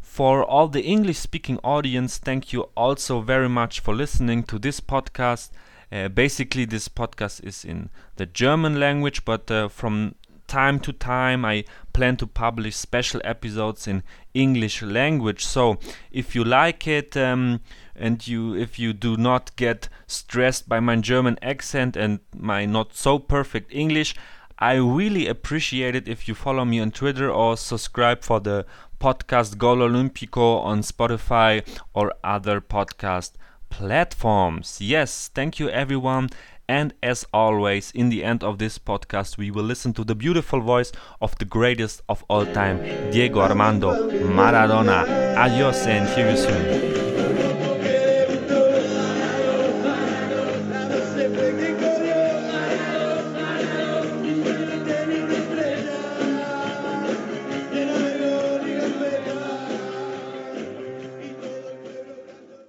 For 0.00 0.44
all 0.44 0.68
the 0.68 0.84
English 0.84 1.18
speaking 1.18 1.58
audience, 1.64 2.18
thank 2.18 2.52
you 2.52 2.68
also 2.76 3.22
very 3.22 3.48
much 3.48 3.80
for 3.80 3.92
listening 3.92 4.44
to 4.44 4.60
this 4.60 4.80
podcast. 4.80 5.50
Uh, 5.90 6.06
basically, 6.06 6.64
this 6.64 6.88
podcast 6.88 7.42
is 7.42 7.64
in 7.64 7.90
the 8.16 8.26
German 8.26 8.78
language, 8.78 9.24
but 9.24 9.50
uh, 9.50 9.66
from 9.66 10.14
time 10.52 10.78
to 10.78 10.92
time 10.92 11.46
I 11.46 11.64
plan 11.94 12.18
to 12.18 12.26
publish 12.26 12.76
special 12.76 13.22
episodes 13.24 13.88
in 13.88 14.02
English 14.34 14.82
language. 14.82 15.46
So 15.46 15.78
if 16.10 16.34
you 16.34 16.44
like 16.44 16.86
it 16.86 17.16
um, 17.16 17.60
and 17.96 18.26
you 18.28 18.54
if 18.54 18.78
you 18.78 18.92
do 18.92 19.16
not 19.16 19.56
get 19.56 19.88
stressed 20.06 20.68
by 20.68 20.78
my 20.80 20.96
German 20.96 21.38
accent 21.40 21.96
and 21.96 22.20
my 22.36 22.66
not 22.66 22.94
so 22.94 23.18
perfect 23.18 23.72
English, 23.72 24.14
I 24.58 24.74
really 24.74 25.26
appreciate 25.26 25.96
it 25.96 26.06
if 26.06 26.28
you 26.28 26.34
follow 26.34 26.66
me 26.66 26.80
on 26.80 26.90
Twitter 26.90 27.30
or 27.30 27.56
subscribe 27.56 28.22
for 28.22 28.38
the 28.38 28.66
podcast 29.00 29.56
Gol 29.56 29.78
Olimpico 29.78 30.62
on 30.62 30.82
Spotify 30.82 31.66
or 31.94 32.12
other 32.22 32.60
podcast 32.60 33.32
platforms. 33.70 34.80
Yes, 34.80 35.30
thank 35.34 35.58
you 35.58 35.70
everyone. 35.70 36.28
And 36.72 36.94
as 37.02 37.26
always, 37.34 37.90
in 37.90 38.08
the 38.08 38.24
end 38.24 38.42
of 38.42 38.56
this 38.56 38.78
podcast, 38.78 39.36
we 39.36 39.50
will 39.50 39.62
listen 39.62 39.92
to 39.92 40.04
the 40.04 40.14
beautiful 40.14 40.62
voice 40.62 40.90
of 41.20 41.36
the 41.38 41.44
greatest 41.44 42.00
of 42.08 42.24
all 42.30 42.46
time, 42.46 42.78
Diego 43.10 43.40
Armando 43.40 44.08
Maradona. 44.38 45.36
Adios 45.36 45.86
and 45.86 46.08
see 46.08 46.22
you 46.22 46.34
soon. 46.34 47.11